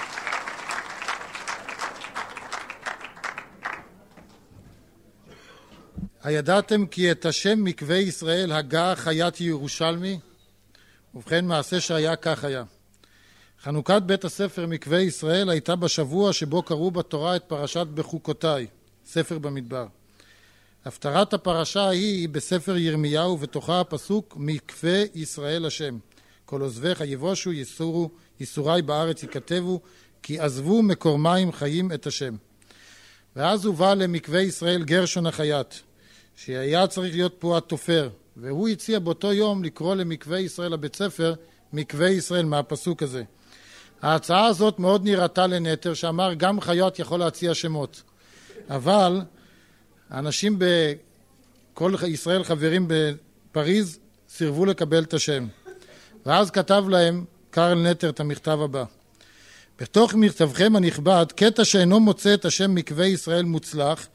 הידעתם 6.23 6.87
כי 6.87 7.11
את 7.11 7.27
השם 7.27 7.65
מקווה 7.65 7.97
ישראל 7.97 8.53
הגה 8.53 8.93
חייתי 8.97 9.45
ירושלמי? 9.45 10.19
ובכן, 11.15 11.45
מעשה 11.45 11.81
שהיה 11.81 12.17
כך 12.17 12.45
היה. 12.45 12.65
חנוכת 13.63 14.03
בית 14.07 14.25
הספר 14.25 14.67
מקווה 14.67 15.01
ישראל 15.01 15.51
הייתה 15.51 15.77
בשבוע 15.77 16.33
שבו 16.33 16.63
קראו 16.63 16.91
בתורה 16.91 17.37
את 17.37 17.43
פרשת 17.45 17.87
בחוקותיי, 17.95 18.67
ספר 19.07 19.39
במדבר. 19.39 19.87
הפטרת 20.85 21.35
הפרשה 21.35 21.83
ההיא 21.83 22.19
היא 22.19 22.29
בספר 22.29 22.77
ירמיהו, 22.77 23.33
ובתוכה 23.33 23.81
הפסוק 23.81 24.37
מקווה 24.37 25.03
ישראל 25.15 25.67
השם. 25.67 25.99
כל 26.47 26.61
עוזביך 26.61 27.01
יבושו, 27.01 27.53
יסורו, 27.53 28.11
ייסורי 28.41 28.83
בארץ 28.83 29.23
ייכתבו, 29.23 29.81
כי 30.23 30.39
עזבו 30.39 30.83
מקור 30.83 31.19
מים 31.19 31.53
חיים 31.53 31.93
את 31.93 32.07
השם. 32.07 32.37
ואז 33.37 33.65
הובא 33.65 33.95
למקווה 33.95 34.41
ישראל 34.41 34.85
גרשון 34.85 35.27
החייט, 35.27 35.75
שהיה 36.37 36.87
צריך 36.87 37.15
להיות 37.15 37.35
פה 37.39 37.57
התופר, 37.57 38.09
והוא 38.37 38.69
הציע 38.69 38.99
באותו 38.99 39.33
יום 39.33 39.65
לקרוא 39.65 39.95
למקווה 39.95 40.39
ישראל 40.39 40.73
לבית 40.73 40.97
ספר 40.97 41.35
מקווה 41.73 42.09
ישראל 42.09 42.45
מהפסוק 42.45 43.03
הזה. 43.03 43.23
ההצעה 44.03 44.47
הזאת 44.47 44.79
מאוד 44.79 45.05
נראתה 45.05 45.47
לנטר, 45.47 45.95
שאמר 45.95 46.35
גם 46.35 46.61
חיות 46.61 46.99
יכול 46.99 47.21
להציע 47.21 47.55
שמות. 47.55 48.03
אבל 48.71 49.21
אנשים 50.11 50.59
בכל 50.59 51.95
ישראל 52.07 52.45
חברים 52.45 52.89
בפריז 52.89 53.99
סירבו 54.29 54.67
לקבל 54.67 55.03
את 55.03 55.15
השם. 55.15 55.47
ואז 56.27 56.51
כתב 56.51 56.85
להם 56.89 57.25
קרל 57.51 57.91
נטר 57.91 58.09
את 58.09 58.21
המכתב 58.21 58.59
הבא: 58.61 58.85
בתוך 59.81 60.15
מכתבכם 60.15 60.77
הנכבד, 60.77 61.27
קטע 61.37 61.65
שאינו 61.65 62.01
מוצא 62.01 62.35
את 62.35 62.45
השם 62.45 62.75
מקווה 62.75 63.07
ישראל 63.07 63.45
מוצלח, 63.45 64.07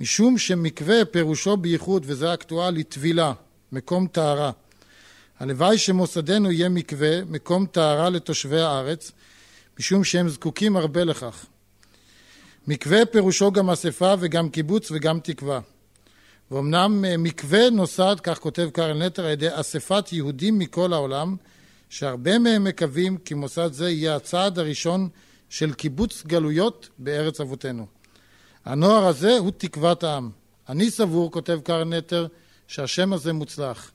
משום 0.00 0.38
שמקווה 0.38 1.04
פירושו 1.04 1.56
בייחוד, 1.56 2.02
וזה 2.06 2.34
אקטואלי, 2.34 2.82
טבילה, 2.82 3.32
מקום 3.72 4.06
טהרה. 4.06 4.50
הלוואי 5.40 5.78
שמוסדנו 5.78 6.52
יהיה 6.52 6.68
מקווה, 6.68 7.24
מקום 7.24 7.66
טהרה 7.66 8.10
לתושבי 8.10 8.60
הארץ, 8.60 9.12
משום 9.78 10.04
שהם 10.04 10.28
זקוקים 10.28 10.76
הרבה 10.76 11.04
לכך. 11.04 11.46
מקווה 12.66 13.06
פירושו 13.06 13.52
גם 13.52 13.70
אספה 13.70 14.14
וגם 14.20 14.48
קיבוץ 14.48 14.90
וגם 14.90 15.20
תקווה. 15.20 15.60
ואומנם 16.50 17.04
אה, 17.04 17.16
מקווה 17.16 17.70
נוסד, 17.70 18.16
כך 18.22 18.38
כותב 18.38 18.68
קרל 18.72 19.06
נטר, 19.06 19.24
על 19.24 19.30
ידי 19.30 19.48
אספת 19.50 20.12
יהודים 20.12 20.58
מכל 20.58 20.92
העולם, 20.92 21.36
שהרבה 21.88 22.38
מהם 22.38 22.64
מקווים 22.64 23.18
כי 23.18 23.34
מוסד 23.34 23.72
זה 23.72 23.90
יהיה 23.90 24.16
הצעד 24.16 24.58
הראשון 24.58 25.08
של 25.48 25.72
קיבוץ 25.72 26.22
גלויות 26.26 26.88
בארץ 26.98 27.40
אבותינו. 27.40 27.86
הנוער 28.64 29.06
הזה 29.06 29.38
הוא 29.38 29.52
תקוות 29.56 30.04
העם. 30.04 30.30
אני 30.68 30.90
סבור, 30.90 31.32
כותב 31.32 31.60
קרל 31.64 31.84
נטר, 31.84 32.26
שהשם 32.66 33.12
הזה 33.12 33.32
מוצלח, 33.32 33.90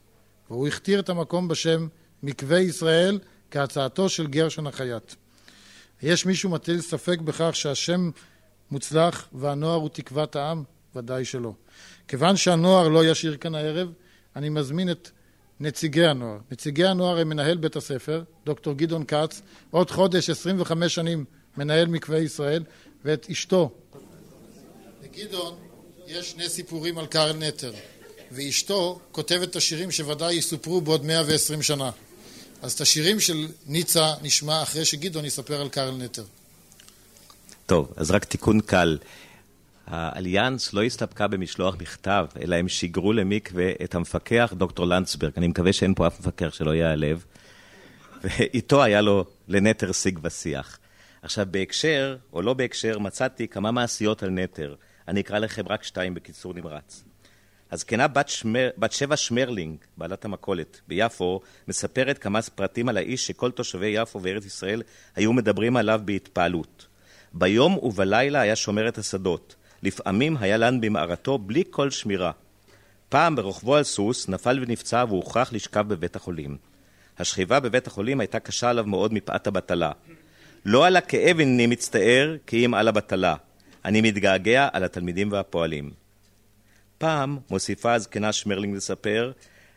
והוא 0.50 0.68
הכתיר 0.68 1.00
את 1.00 1.08
המקום 1.08 1.48
בשם 1.48 1.88
מקווה 2.22 2.58
ישראל 2.58 3.18
כהצעתו 3.50 4.08
של 4.08 4.26
גרשון 4.26 4.66
החייט. 4.66 5.14
יש 6.02 6.26
מישהו 6.26 6.50
מטיל 6.50 6.80
ספק 6.80 7.18
בכך 7.20 7.50
שהשם 7.52 8.10
מוצלח 8.70 9.28
והנוער 9.32 9.74
הוא 9.74 9.88
תקוות 9.88 10.36
העם? 10.36 10.64
ודאי 10.96 11.24
שלא. 11.24 11.52
כיוון 12.08 12.36
שהנוער 12.36 12.88
לא 12.88 13.04
ישיר 13.04 13.36
כאן 13.36 13.54
הערב, 13.54 13.88
אני 14.36 14.48
מזמין 14.48 14.90
את 14.90 15.10
נציגי 15.60 16.06
הנוער. 16.06 16.38
נציגי 16.50 16.84
הנוער 16.84 17.18
הם 17.18 17.28
מנהל 17.28 17.56
בית 17.56 17.76
הספר, 17.76 18.22
דוקטור 18.46 18.74
גדעון 18.74 19.04
כץ, 19.08 19.42
עוד 19.70 19.90
חודש, 19.90 20.30
25 20.30 20.94
שנים, 20.94 21.24
מנהל 21.56 21.86
מקווה 21.86 22.18
ישראל, 22.18 22.64
ואת 23.04 23.26
אשתו. 23.30 23.70
לגדעון 25.02 25.54
יש 26.06 26.30
שני 26.30 26.48
סיפורים 26.48 26.98
על 26.98 27.06
קרל 27.06 27.36
נטר, 27.36 27.72
ואשתו 28.32 29.00
כותבת 29.12 29.50
את 29.50 29.56
השירים 29.56 29.90
שוודאי 29.90 30.34
יסופרו 30.34 30.80
בעוד 30.80 31.04
120 31.04 31.62
שנה. 31.62 31.90
אז 32.62 32.72
את 32.72 32.80
השירים 32.80 33.20
של 33.20 33.48
ניצה 33.66 34.14
נשמע 34.22 34.62
אחרי 34.62 34.84
שגדעון 34.84 35.24
יספר 35.24 35.60
על 35.60 35.68
קרל 35.68 35.94
נטר. 35.96 36.24
טוב, 37.66 37.92
אז 37.96 38.10
רק 38.10 38.24
תיקון 38.24 38.60
קל. 38.60 38.98
האליאנס 39.90 40.72
לא 40.72 40.82
הסתפקה 40.82 41.28
במשלוח 41.28 41.76
מכתב, 41.80 42.26
אלא 42.42 42.56
הם 42.56 42.68
שיגרו 42.68 43.12
למקווה 43.12 43.70
את 43.84 43.94
המפקח 43.94 44.52
דוקטור 44.56 44.86
לנצברג. 44.86 45.32
אני 45.36 45.48
מקווה 45.48 45.72
שאין 45.72 45.94
פה 45.94 46.06
אף 46.06 46.20
מפקח 46.20 46.54
שלא 46.54 46.74
ייעלב. 46.74 47.24
ואיתו 48.24 48.82
היה 48.82 49.00
לו 49.00 49.24
לנטר 49.48 49.92
שיג 49.92 50.18
ושיח. 50.22 50.78
עכשיו, 51.22 51.46
בהקשר, 51.50 52.16
או 52.32 52.42
לא 52.42 52.54
בהקשר, 52.54 52.98
מצאתי 52.98 53.48
כמה 53.48 53.70
מעשיות 53.70 54.22
על 54.22 54.30
נטר. 54.30 54.74
אני 55.08 55.20
אקרא 55.20 55.38
לכם 55.38 55.68
רק 55.68 55.82
שתיים 55.82 56.14
בקיצור 56.14 56.54
נמרץ. 56.54 57.04
הזקנה 57.70 58.08
בת, 58.08 58.28
שמר, 58.28 58.70
בת 58.78 58.92
שבע 58.92 59.16
שמרלינג, 59.16 59.76
בעלת 59.96 60.24
המכולת, 60.24 60.80
ביפו, 60.88 61.40
מספרת 61.68 62.18
כמה 62.18 62.42
פרטים 62.42 62.88
על 62.88 62.96
האיש 62.96 63.26
שכל 63.26 63.50
תושבי 63.50 63.86
יפו 63.86 64.22
וארץ 64.22 64.44
ישראל 64.44 64.82
היו 65.16 65.32
מדברים 65.32 65.76
עליו 65.76 66.00
בהתפעלות. 66.04 66.86
ביום 67.32 67.78
ובלילה 67.82 68.40
היה 68.40 68.56
שומר 68.56 68.88
את 68.88 68.98
השדות. 68.98 69.56
לפעמים 69.82 70.36
היה 70.36 70.56
לן 70.56 70.80
במערתו 70.80 71.38
בלי 71.38 71.64
כל 71.70 71.90
שמירה. 71.90 72.32
פעם 73.08 73.36
ברוכבו 73.36 73.76
על 73.76 73.82
סוס 73.82 74.28
נפל 74.28 74.58
ונפצע 74.62 75.04
והוכרח 75.08 75.52
לשכב 75.52 75.88
בבית 75.88 76.16
החולים. 76.16 76.56
השכיבה 77.18 77.60
בבית 77.60 77.86
החולים 77.86 78.20
הייתה 78.20 78.40
קשה 78.40 78.70
עליו 78.70 78.84
מאוד 78.84 79.12
מפאת 79.12 79.46
הבטלה. 79.46 79.92
לא 80.64 80.86
על 80.86 80.96
הכאב 80.96 81.38
איני 81.38 81.66
מצטער, 81.66 82.36
כי 82.46 82.66
אם 82.66 82.74
על 82.74 82.88
הבטלה. 82.88 83.34
אני 83.84 84.00
מתגעגע 84.00 84.68
על 84.72 84.84
התלמידים 84.84 85.32
והפועלים. 85.32 85.90
פעם, 86.98 87.38
מוסיפה 87.50 87.94
הזקנה 87.94 88.32
שמרלינג 88.32 88.76
לספר, 88.76 89.32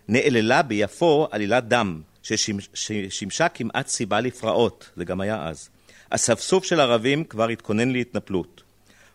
נעללה 0.07 0.61
ביפו 0.61 1.27
עלילת 1.31 1.67
דם, 1.67 2.01
ששימשה 2.23 3.49
כמעט 3.49 3.87
סיבה 3.87 4.19
לפרעות, 4.19 4.89
זה 4.95 5.05
גם 5.05 5.21
היה 5.21 5.47
אז. 5.47 5.69
אספסוף 6.09 6.65
של 6.65 6.79
ערבים 6.79 7.23
כבר 7.23 7.49
התכונן 7.49 7.89
להתנפלות. 7.89 8.61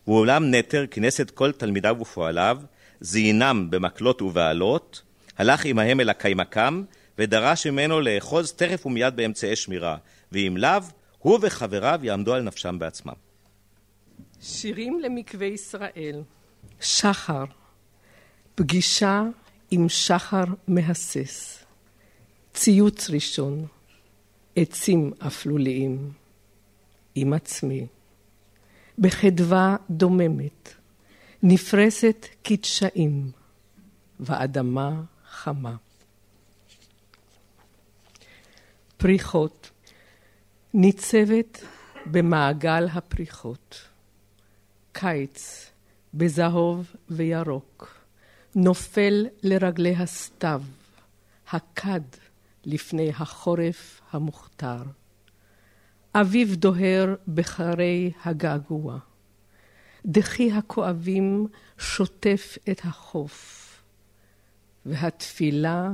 ואולם 0.09 0.55
נטר 0.55 0.87
כינס 0.87 1.21
את 1.21 1.31
כל 1.31 1.53
תלמידיו 1.53 1.97
ופועליו, 2.01 2.59
זיינם 3.01 3.71
במקלות 3.71 4.23
ובעלות, 4.23 5.03
הלך 5.39 5.65
עמהם 5.65 6.01
אל 6.01 6.09
הקיימקם, 6.09 6.83
ודרש 7.19 7.67
ממנו 7.67 8.01
לאחוז 8.01 8.53
תכף 8.53 8.87
ומיד 8.87 9.17
באמצעי 9.17 9.57
שמירה, 9.57 9.97
ואם 10.33 10.57
לאו, 10.57 10.81
הוא 11.19 11.39
וחבריו 11.43 12.01
יעמדו 12.03 12.35
על 12.35 12.43
נפשם 12.43 12.79
בעצמם. 12.79 13.13
שירים 14.41 15.01
למקווה 15.01 15.47
ישראל, 15.47 16.23
שחר, 16.81 17.45
פגישה 18.55 19.23
עם 19.71 19.89
שחר 19.89 20.45
מהסס, 20.69 21.65
ציוץ 22.55 23.11
ראשון, 23.11 23.67
עצים 24.57 25.13
אפלוליים, 25.27 26.11
עם 27.15 27.33
עצמי, 27.33 27.87
בחדווה 28.99 29.77
דוממת, 29.91 30.75
נפרסת 31.43 32.27
כתשעים, 32.45 33.31
ואדמה 34.21 35.03
חמה. 35.29 35.77
פריחות, 38.97 39.71
ניצבת 40.75 41.63
במעגל 42.07 42.89
הפריחות. 42.93 43.89
קיץ 44.99 45.71
בזהוב 46.15 46.93
וירוק, 47.11 47.99
נופל 48.55 49.27
לרגלי 49.43 49.95
הסתיו, 49.97 50.63
הכד 51.51 52.01
לפני 52.65 53.11
החורף 53.19 54.01
המוכתר. 54.11 54.83
אביב 56.21 56.55
דוהר 56.55 57.14
בחרי 57.35 58.12
הגעגוע. 58.25 58.99
דחי 60.07 60.53
הכואבים 60.53 61.47
שוטף 61.79 62.59
את 62.71 62.81
החוף, 62.85 63.62
והתפילה 64.87 65.91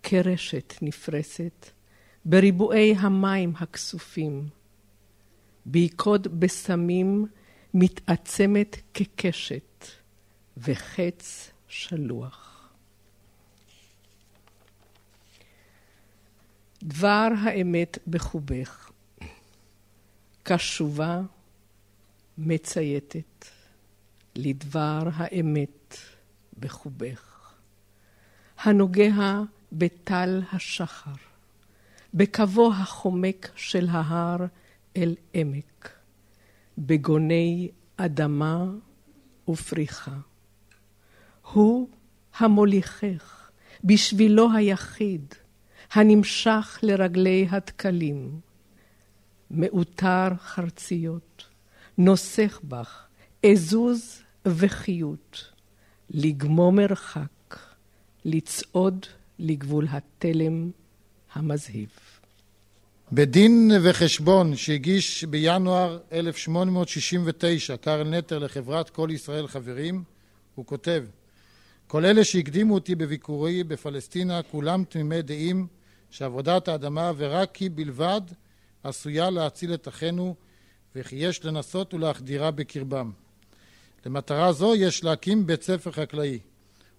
קרשת 0.00 0.74
נפרסת 0.82 1.70
בריבועי 2.24 2.94
המים 2.98 3.52
הכסופים. 3.56 4.48
ביקוד 5.66 6.40
בסמים 6.40 7.26
מתעצמת 7.74 8.76
כקשת, 8.94 9.86
וחץ 10.56 11.50
שלוח. 11.68 12.68
דבר 16.82 17.28
האמת 17.42 17.98
בחובך, 18.06 18.90
קשובה, 20.46 21.20
מצייתת, 22.38 23.44
לדבר 24.36 25.08
האמת 25.14 25.96
בחובך, 26.58 27.54
הנוגע 28.58 29.40
בטל 29.72 30.42
השחר, 30.52 31.10
בקו 32.14 32.72
החומק 32.72 33.50
של 33.56 33.88
ההר 33.90 34.46
אל 34.96 35.14
עמק, 35.34 35.90
בגוני 36.78 37.68
אדמה 37.96 38.64
ופריחה. 39.48 40.18
הוא 41.52 41.88
המוליכך, 42.36 43.50
בשבילו 43.84 44.48
היחיד, 44.56 45.34
הנמשך 45.92 46.78
לרגלי 46.82 47.46
הדקלים. 47.50 48.40
מעוטר 49.54 50.28
חרציות, 50.38 51.44
נוסך 51.98 52.60
בך, 52.64 53.04
אזוז 53.46 54.22
וחיות, 54.46 55.44
לגמו 56.10 56.72
מרחק, 56.72 57.58
לצעוד 58.24 59.06
לגבול 59.38 59.86
התלם 59.90 60.70
המזהיב. 61.34 61.88
בדין 63.12 63.70
וחשבון 63.82 64.56
שהגיש 64.56 65.24
בינואר 65.24 65.98
1869 66.12 67.76
קרל 67.76 68.08
נטר 68.08 68.38
לחברת 68.38 68.90
כל 68.90 69.08
ישראל 69.12 69.46
חברים, 69.46 70.02
הוא 70.54 70.66
כותב: 70.66 71.04
כל 71.86 72.04
אלה 72.04 72.24
שהקדימו 72.24 72.74
אותי 72.74 72.94
בביקורי 72.94 73.64
בפלסטינה, 73.64 74.42
כולם 74.42 74.84
תמימי 74.88 75.22
דעים 75.22 75.66
שעבודת 76.10 76.68
האדמה 76.68 77.12
ורק 77.16 77.56
היא 77.56 77.70
בלבד 77.74 78.20
עשויה 78.84 79.30
להציל 79.30 79.74
את 79.74 79.88
אחינו 79.88 80.34
וכי 80.96 81.16
יש 81.16 81.44
לנסות 81.44 81.94
ולהחדירה 81.94 82.50
בקרבם. 82.50 83.10
למטרה 84.06 84.52
זו 84.52 84.74
יש 84.74 85.04
להקים 85.04 85.46
בית 85.46 85.62
ספר 85.62 85.92
חקלאי, 85.92 86.38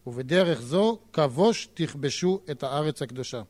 ובדרך 0.07 0.61
זו 0.61 0.99
כבוש 1.13 1.67
תכבשו 1.73 2.39
את 2.51 2.63
הארץ 2.63 3.01
הקדושה. 3.01 3.41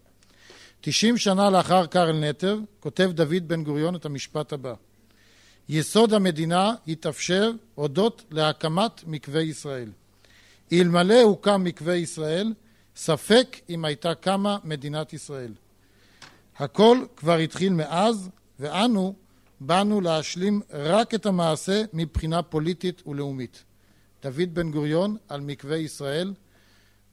תשעים 0.81 1.17
שנה 1.17 1.49
לאחר 1.49 1.85
קרל 1.85 2.29
נטר, 2.29 2.59
כותב 2.79 3.11
דוד 3.13 3.47
בן 3.47 3.63
גוריון 3.63 3.95
את 3.95 4.05
המשפט 4.05 4.53
הבא: 4.53 4.73
יסוד 5.69 6.13
המדינה 6.13 6.73
התאפשר 6.87 7.51
הודות 7.75 8.23
להקמת 8.31 9.03
מקווה 9.07 9.41
ישראל. 9.41 9.91
אלמלא 10.73 11.21
הוקם 11.21 11.63
מקווה 11.63 11.95
ישראל, 11.95 12.53
ספק 12.95 13.57
אם 13.69 13.85
הייתה 13.85 14.15
קמה 14.15 14.57
מדינת 14.63 15.13
ישראל. 15.13 15.51
הכל 16.57 16.97
כבר 17.15 17.37
התחיל 17.37 17.73
מאז, 17.73 18.29
ואנו 18.59 19.15
באנו 19.59 20.01
להשלים 20.01 20.61
רק 20.73 21.13
את 21.13 21.25
המעשה 21.25 21.83
מבחינה 21.93 22.41
פוליטית 22.41 23.07
ולאומית. 23.07 23.63
דוד 24.23 24.53
בן 24.53 24.71
גוריון 24.71 25.17
על 25.29 25.41
מקווה 25.41 25.77
ישראל 25.77 26.33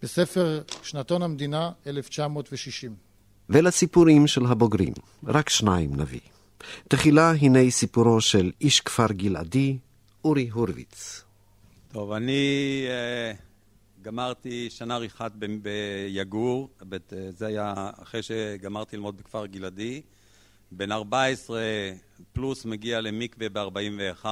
בספר 0.03 0.63
שנתון 0.83 1.23
המדינה 1.23 1.71
1960. 1.87 2.95
ולסיפורים 3.49 4.27
של 4.27 4.47
הבוגרים, 4.47 4.93
רק 5.27 5.49
שניים 5.49 5.97
נביא. 5.97 6.21
תחילה 6.89 7.31
הנה 7.31 7.71
סיפורו 7.71 8.21
של 8.21 8.51
איש 8.61 8.81
כפר 8.81 9.13
גלעדי, 9.13 9.79
אורי 10.25 10.49
הורוביץ. 10.49 11.25
טוב, 11.93 12.13
אני 12.13 12.87
uh, 12.89 13.52
גמרתי 14.03 14.71
שנה 14.71 15.07
אחת 15.07 15.33
ביגור, 15.63 16.69
זה 17.31 17.47
היה 17.47 17.91
אחרי 18.03 18.23
שגמרתי 18.23 18.97
ללמוד 18.97 19.17
בכפר 19.17 19.47
גלעדי. 19.47 20.03
בן 20.71 20.93
14 20.93 21.61
פלוס 22.33 22.65
מגיע 22.65 23.01
למקווה 23.01 23.49
ב-41. 23.49 24.27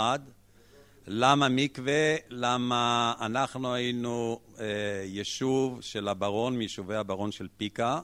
למה 1.06 1.48
מקווה? 1.48 2.16
למה 2.28 3.14
אנחנו 3.20 3.74
היינו 3.74 4.40
uh, 4.56 4.60
יישוב 5.04 5.82
של 5.82 6.08
הברון, 6.08 6.58
מיישובי 6.58 6.96
הברון 6.96 7.32
של 7.32 7.48
פיקה. 7.56 8.00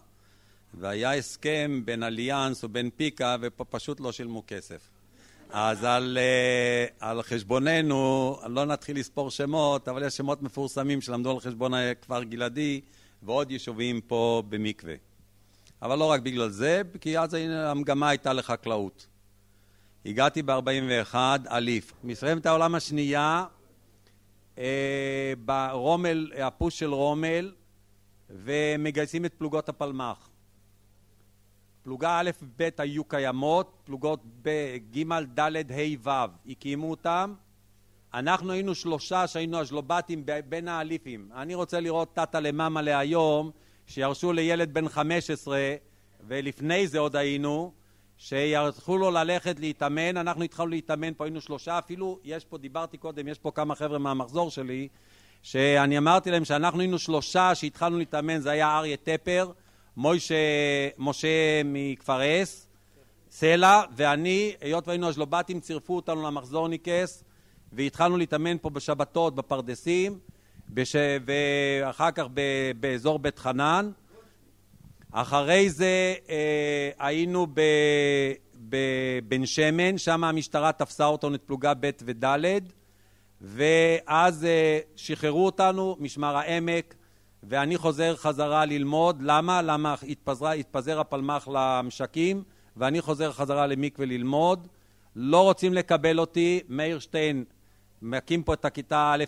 והיה 0.74 1.14
הסכם 1.14 1.82
בין 1.84 2.02
אליאנס 2.02 2.64
ובין 2.64 2.90
פיקה, 2.96 3.36
ופשוט 3.40 4.00
לא 4.00 4.12
שילמו 4.12 4.42
כסף. 4.46 4.95
אז 5.50 5.84
על, 5.84 6.18
uh, 6.18 6.94
על 7.00 7.22
חשבוננו, 7.22 8.36
לא 8.46 8.64
נתחיל 8.64 8.98
לספור 8.98 9.30
שמות, 9.30 9.88
אבל 9.88 10.06
יש 10.06 10.16
שמות 10.16 10.42
מפורסמים 10.42 11.00
שלמדו 11.00 11.30
על 11.30 11.40
חשבון 11.40 11.74
הכפר 11.74 12.22
גלעדי 12.22 12.80
ועוד 13.22 13.50
יישובים 13.50 14.00
פה 14.00 14.42
במקווה. 14.48 14.94
אבל 15.82 15.98
לא 15.98 16.10
רק 16.10 16.20
בגלל 16.20 16.48
זה, 16.48 16.82
כי 17.00 17.18
אז 17.18 17.34
המגמה 17.50 18.08
הייתה 18.08 18.32
לחקלאות. 18.32 19.06
הגעתי 20.06 20.42
ב-41, 20.42 21.14
אליף. 21.50 21.92
מסיימת 22.04 22.46
העולם 22.46 22.74
השנייה, 22.74 23.44
אה, 24.58 25.32
ברומל, 25.44 26.32
הפוש 26.42 26.78
של 26.78 26.92
רומל, 26.94 27.52
ומגייסים 28.30 29.24
את 29.24 29.34
פלוגות 29.34 29.68
הפלמ"ח. 29.68 30.25
פלוגה 31.86 32.20
א' 32.20 32.30
ב' 32.56 32.68
היו 32.78 33.04
קיימות, 33.04 33.82
פלוגות 33.84 34.20
ג', 34.96 35.02
ד', 35.40 35.72
ה', 35.72 36.08
ו', 36.08 36.10
הקימו 36.48 36.90
אותם. 36.90 37.34
אנחנו 38.14 38.52
היינו 38.52 38.74
שלושה 38.74 39.26
שהיינו 39.26 39.60
השלובטים 39.60 40.26
בין 40.48 40.68
האליפים. 40.68 41.28
אני 41.34 41.54
רוצה 41.54 41.80
לראות 41.80 42.14
תתא 42.14 42.36
למאמה 42.36 42.82
להיום, 42.82 43.50
שירשו 43.86 44.32
לילד 44.32 44.74
בן 44.74 44.88
15, 44.88 45.74
ולפני 46.26 46.86
זה 46.86 46.98
עוד 46.98 47.16
היינו, 47.16 47.72
שירצו 48.16 48.98
לו 48.98 49.10
ללכת 49.10 49.60
להתאמן, 49.60 50.16
אנחנו 50.16 50.44
התחלנו 50.44 50.70
להתאמן, 50.70 51.14
פה 51.14 51.24
היינו 51.24 51.40
שלושה, 51.40 51.78
אפילו 51.78 52.18
יש 52.24 52.44
פה, 52.44 52.58
דיברתי 52.58 52.96
קודם, 52.96 53.28
יש 53.28 53.38
פה 53.38 53.50
כמה 53.50 53.74
חבר'ה 53.74 53.98
מהמחזור 53.98 54.50
שלי, 54.50 54.88
שאני 55.42 55.98
אמרתי 55.98 56.30
להם 56.30 56.44
שאנחנו 56.44 56.80
היינו 56.80 56.98
שלושה 56.98 57.54
שהתחלנו 57.54 57.98
להתאמן, 57.98 58.38
זה 58.38 58.50
היה 58.50 58.78
אריה 58.78 58.96
טפר, 58.96 59.52
מוישה, 59.96 60.34
משה 60.98 61.62
מכפר 61.64 62.42
אס, 62.42 62.68
סלע, 63.30 63.82
ואני, 63.96 64.54
היות 64.60 64.88
והיינו 64.88 65.08
השלובטים, 65.08 65.60
צירפו 65.60 65.96
אותנו 65.96 66.22
למחזורניקס, 66.22 67.24
והתחלנו 67.72 68.16
להתאמן 68.16 68.58
פה 68.58 68.70
בשבתות, 68.70 69.34
בפרדסים, 69.34 70.18
בש... 70.68 70.96
ואחר 71.26 72.10
כך 72.10 72.24
ב... 72.34 72.40
באזור 72.80 73.18
בית 73.18 73.38
חנן. 73.38 73.90
אחרי 75.12 75.70
זה 75.70 76.14
אה, 76.28 76.90
היינו 76.98 77.46
ב... 77.54 77.60
בבן 78.68 79.46
שמן, 79.46 79.98
שם 79.98 80.24
המשטרה 80.24 80.72
תפסה 80.72 81.06
אותנו 81.06 81.34
את 81.34 81.42
פלוגה 81.46 81.72
ב' 81.80 81.90
וד', 82.04 82.62
ואז 83.40 84.44
אה, 84.44 84.78
שחררו 84.96 85.46
אותנו, 85.46 85.96
משמר 86.00 86.36
העמק, 86.36 86.94
ואני 87.48 87.76
חוזר 87.76 88.16
חזרה 88.16 88.64
ללמוד. 88.64 89.22
למה? 89.22 89.62
למה 89.62 89.94
התפזרה, 90.08 90.52
התפזר 90.52 91.00
הפלמ"ח 91.00 91.48
למשקים, 91.52 92.42
ואני 92.76 93.00
חוזר 93.00 93.32
חזרה 93.32 93.66
למקווה 93.66 94.06
ללמוד. 94.06 94.68
לא 95.16 95.42
רוצים 95.42 95.74
לקבל 95.74 96.18
אותי, 96.20 96.60
מאיר 96.68 96.98
שטיין 96.98 97.44
מקים 98.02 98.42
פה 98.42 98.54
את 98.54 98.64
הכיתה 98.64 99.12
א', 99.14 99.24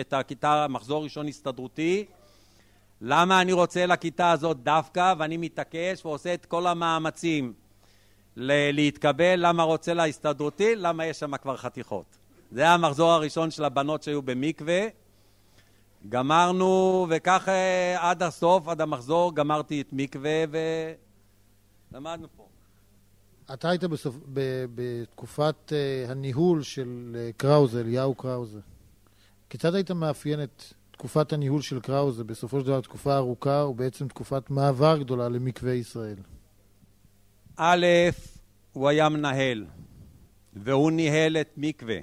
את 0.00 0.12
הכיתה 0.12 0.66
מחזור 0.68 1.04
ראשון 1.04 1.28
הסתדרותי. 1.28 2.04
למה 3.00 3.40
אני 3.40 3.52
רוצה 3.52 3.86
לכיתה 3.86 4.30
הזאת 4.30 4.56
דווקא, 4.62 5.14
ואני 5.18 5.36
מתעקש 5.36 6.04
ועושה 6.04 6.34
את 6.34 6.46
כל 6.46 6.66
המאמצים 6.66 7.52
להתקבל, 8.36 9.34
למה 9.36 9.62
רוצה 9.62 9.94
להסתדרותי? 9.94 10.76
למה 10.76 11.06
יש 11.06 11.18
שם 11.18 11.36
כבר 11.36 11.56
חתיכות. 11.56 12.16
זה 12.52 12.68
המחזור 12.68 13.10
הראשון 13.10 13.50
של 13.50 13.64
הבנות 13.64 14.02
שהיו 14.02 14.22
במקווה. 14.22 14.86
גמרנו, 16.08 17.06
וכך 17.10 17.48
אה, 17.48 18.10
עד 18.10 18.22
הסוף, 18.22 18.68
עד 18.68 18.80
המחזור, 18.80 19.34
גמרתי 19.34 19.80
את 19.80 19.88
מקווה 19.92 20.44
ולמדנו 21.92 22.28
פה. 22.36 22.46
אתה 23.54 23.70
היית 23.70 23.84
בסוף, 23.84 24.16
ב, 24.32 24.64
בתקופת 24.74 25.54
uh, 25.72 26.10
הניהול 26.10 26.62
של 26.62 27.16
uh, 27.16 27.36
קראוזה, 27.36 27.80
אליהו 27.80 28.14
קראוזה. 28.14 28.60
כיצד 29.50 29.74
היית 29.74 29.90
מאפיין 29.90 30.42
את 30.42 30.62
תקופת 30.90 31.32
הניהול 31.32 31.62
של 31.62 31.80
קראוזה, 31.80 32.24
בסופו 32.24 32.60
של 32.60 32.66
דבר 32.66 32.80
תקופה 32.80 33.16
ארוכה, 33.16 33.64
ובעצם 33.70 34.08
תקופת 34.08 34.50
מעבר 34.50 34.98
גדולה 34.98 35.28
למקווה 35.28 35.72
ישראל? 35.72 36.16
א', 37.56 37.86
הוא 38.72 38.88
היה 38.88 39.08
מנהל, 39.08 39.64
והוא 40.52 40.90
ניהל 40.90 41.36
את 41.36 41.50
מקווה. 41.56 41.96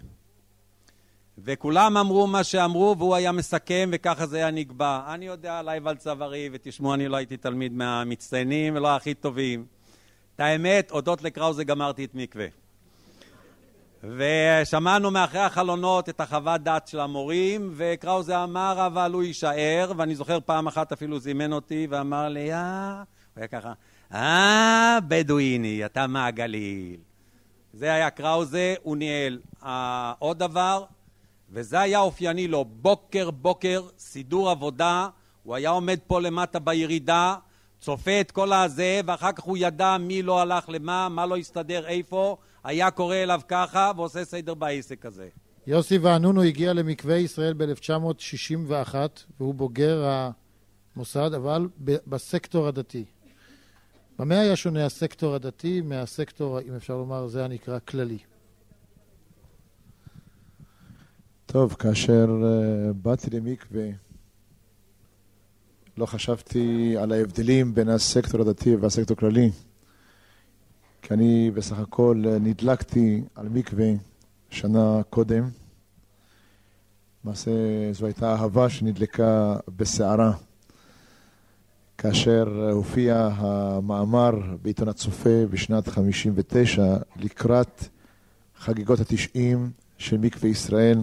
וכולם 1.38 1.98
אמרו 1.98 2.28
מה 2.28 2.44
שאמרו, 2.44 2.96
והוא 2.98 3.16
היה 3.16 3.32
מסכם, 3.32 3.90
וככה 3.94 4.26
זה 4.26 4.38
היה 4.38 4.52
נקבע. 4.52 5.02
אני 5.08 5.26
יודע 5.26 5.60
עליי 5.60 5.80
ועל 5.80 5.96
צווארי, 5.96 6.50
ותשמעו, 6.52 6.94
אני 6.94 7.08
לא 7.08 7.18
הייתי 7.18 7.38
תלמיד 7.38 7.74
מהמצטיינים 7.74 8.76
ולא 8.76 8.96
הכי 8.96 9.14
טובים. 9.14 9.66
את 10.36 10.40
האמת, 10.40 10.92
הודות 10.92 11.22
לקראוזה 11.22 11.64
גמרתי 11.64 12.06
את 12.06 12.16
מקווה. 12.16 12.48
ושמענו 14.04 15.12
מאחרי 15.12 15.40
החלונות 15.40 16.10
את 16.10 16.22
החוות 16.22 16.62
דעת 16.62 16.88
של 16.88 17.00
המורים, 17.00 17.74
וקראוזה 17.76 18.44
אמר, 18.44 18.88
אבל 18.88 19.12
הוא 19.14 19.24
יישאר, 19.24 19.92
ואני 19.98 20.16
זוכר 20.16 20.40
פעם 20.46 20.68
אחת 20.68 20.92
אפילו 20.92 21.20
זימן 21.20 21.54
אותי 21.54 21.88
ואמר 21.90 22.30
לי, 22.30 22.54
אה, 22.54 22.94
הוא 23.36 23.42
היה 23.42 23.48
ככה, 23.48 23.74
אה, 24.14 25.00
בדואיני, 25.08 25.86
אתה 25.86 26.08
מהגליל. 26.08 26.96
זה 27.74 27.94
היה 27.94 28.10
קראוזה, 28.10 28.76
הוא 28.84 28.98
ניהל. 28.98 29.40
אה, 29.66 30.14
עוד 30.20 30.40
דבר, 30.40 30.84
וזה 31.54 31.82
היה 31.82 32.00
אופייני 32.00 32.48
לו, 32.48 32.66
בוקר 32.66 33.32
בוקר, 33.32 33.82
סידור 33.98 34.50
עבודה, 34.50 35.08
הוא 35.44 35.56
היה 35.56 35.70
עומד 35.70 36.00
פה 36.08 36.22
למטה 36.22 36.60
בירידה, 36.60 37.36
צופה 37.80 38.22
את 38.22 38.32
כל 38.32 38.54
הזה, 38.54 39.02
ואחר 39.06 39.32
כך 39.32 39.44
הוא 39.44 39.58
ידע 39.60 39.98
מי 39.98 40.22
לא 40.22 40.42
הלך 40.42 40.70
למה, 40.70 41.10
מה 41.10 41.26
לא 41.26 41.38
הסתדר 41.38 41.88
איפה, 41.88 42.38
היה 42.64 42.92
קורא 42.92 43.16
אליו 43.16 43.42
ככה 43.48 43.92
ועושה 43.96 44.26
סדר 44.26 44.54
בעסק 44.54 45.06
הזה. 45.06 45.30
יוסי 45.68 45.98
ואנונו 45.98 46.44
הגיע 46.44 46.74
למקווה 46.74 47.16
ישראל 47.16 47.54
ב-1961, 47.54 48.96
והוא 49.40 49.54
בוגר 49.54 50.06
המוסד, 50.96 51.34
אבל 51.34 51.68
בסקטור 52.08 52.68
הדתי. 52.68 53.06
במה 54.20 54.40
היה 54.40 54.56
שונה 54.56 54.86
הסקטור 54.86 55.36
הדתי 55.36 55.82
מהסקטור, 55.82 56.60
אם 56.60 56.76
אפשר 56.76 56.98
לומר, 56.98 57.28
זה 57.28 57.46
הנקרא 57.46 57.80
כללי? 57.80 58.18
טוב, 61.54 61.74
כאשר 61.74 62.28
uh, 62.28 62.94
באתי 62.94 63.30
למקווה, 63.30 63.86
לא 65.98 66.06
חשבתי 66.06 66.96
על 66.98 67.12
ההבדלים 67.12 67.76
בין 67.76 67.90
הסקטור 67.90 68.42
הדתי 68.42 68.76
והסקטור 68.76 69.18
הכללי, 69.18 69.52
כי 71.02 71.14
אני 71.14 71.52
בסך 71.52 71.80
הכל 71.80 72.24
uh, 72.26 72.28
נדלקתי 72.28 73.24
על 73.36 73.50
מקווה 73.50 73.92
שנה 74.50 75.02
קודם. 75.10 75.50
למעשה 77.26 77.52
זו 77.92 78.06
הייתה 78.06 78.34
אהבה 78.34 78.70
שנדלקה 78.70 79.56
בסערה. 79.78 80.32
כאשר 81.98 82.70
הופיע 82.72 83.30
המאמר 83.34 84.32
בעיתון 84.62 84.88
הצופה 84.88 85.46
בשנת 85.50 85.88
59 85.88 86.98
לקראת 87.16 87.84
חגיגות 88.58 89.00
התשעים 89.00 89.72
של 89.98 90.18
מקווה 90.18 90.50
ישראל, 90.50 90.98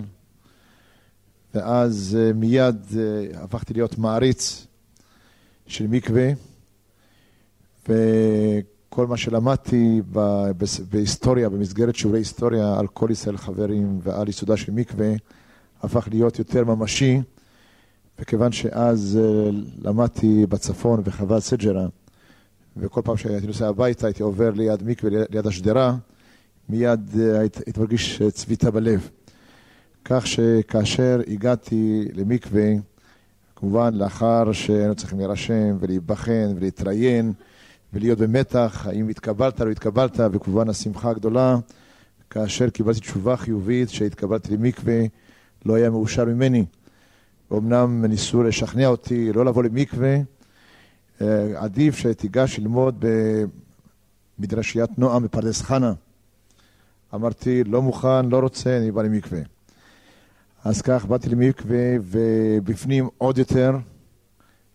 ואז 1.55 2.19
אה, 2.21 2.33
מיד 2.33 2.77
אה, 2.99 3.43
הפכתי 3.43 3.75
להיות 3.75 3.99
מעריץ 3.99 4.67
של 5.67 5.87
מקווה, 5.87 6.31
וכל 7.89 9.07
מה 9.07 9.17
שלמדתי 9.17 10.03
בהיסטוריה, 10.91 11.49
במסגרת 11.49 11.97
שיעורי 11.97 12.21
היסטוריה 12.21 12.79
על 12.79 12.87
כל 12.87 13.09
ישראל 13.11 13.37
חברים 13.37 14.01
ועל 14.03 14.29
יסודה 14.29 14.57
של 14.57 14.73
מקווה, 14.73 15.13
הפך 15.83 16.09
להיות 16.11 16.39
יותר 16.39 16.65
ממשי. 16.65 17.21
וכיוון 18.19 18.53
שאז 18.53 19.19
אה, 19.23 19.51
למדתי 19.83 20.47
בצפון 20.47 21.05
בחוות 21.05 21.43
סג'רה, 21.43 21.87
וכל 22.77 23.01
פעם 23.05 23.17
שהייתי 23.17 23.47
נוסע 23.47 23.69
הביתה 23.69 24.07
הייתי 24.07 24.23
עובר 24.23 24.51
ליד 24.51 24.83
מקווה, 24.83 25.11
ליד 25.31 25.47
השדרה, 25.47 25.97
מיד 26.69 27.11
הייתי 27.39 27.81
מרגיש 27.81 28.23
צביטה 28.23 28.71
בלב. 28.71 29.11
כך 30.05 30.27
שכאשר 30.27 31.21
הגעתי 31.29 32.09
למקווה, 32.15 32.73
כמובן 33.57 33.95
לאחר 33.95 34.53
שהיינו 34.53 34.95
צריכים 34.95 35.19
להירשם 35.19 35.77
ולהיבחן 35.81 36.55
ולהתראיין 36.57 37.33
ולהיות 37.93 38.19
במתח, 38.19 38.87
האם 38.87 39.09
התקבלת 39.09 39.61
או 39.61 39.67
לא 39.67 39.71
התקבלת, 39.71 40.21
וכמובן 40.33 40.69
השמחה 40.69 41.11
הגדולה, 41.11 41.57
כאשר 42.31 42.71
קיבלתי 42.71 43.01
תשובה 43.01 43.37
חיובית 43.37 43.91
שהתקבלתי 43.91 44.57
למקווה, 44.57 45.03
לא 45.67 45.75
היה 45.75 45.91
מאושר 45.91 46.25
ממני. 46.25 46.65
אמנם 47.53 48.05
ניסו 48.05 48.43
לשכנע 48.43 48.87
אותי 48.87 49.33
לא 49.33 49.45
לבוא 49.45 49.63
למקווה, 49.63 50.17
אה, 51.21 51.53
עדיף 51.57 51.97
שתיגש 51.97 52.59
ללמוד 52.59 53.05
במדרשיית 54.39 54.99
נועם 54.99 55.23
בפרדס 55.23 55.63
חנה. 55.63 55.93
אמרתי, 57.15 57.65
לא 57.65 57.83
מוכן, 57.83 58.29
לא 58.29 58.39
רוצה, 58.39 58.77
אני 58.77 58.91
בא 58.91 59.03
למקווה. 59.03 59.41
אז 60.65 60.83
כך 60.83 61.07
באתי 61.07 61.29
למקווה, 61.29 61.97
ובפנים 62.03 63.09
עוד 63.19 63.39
יותר 63.39 63.77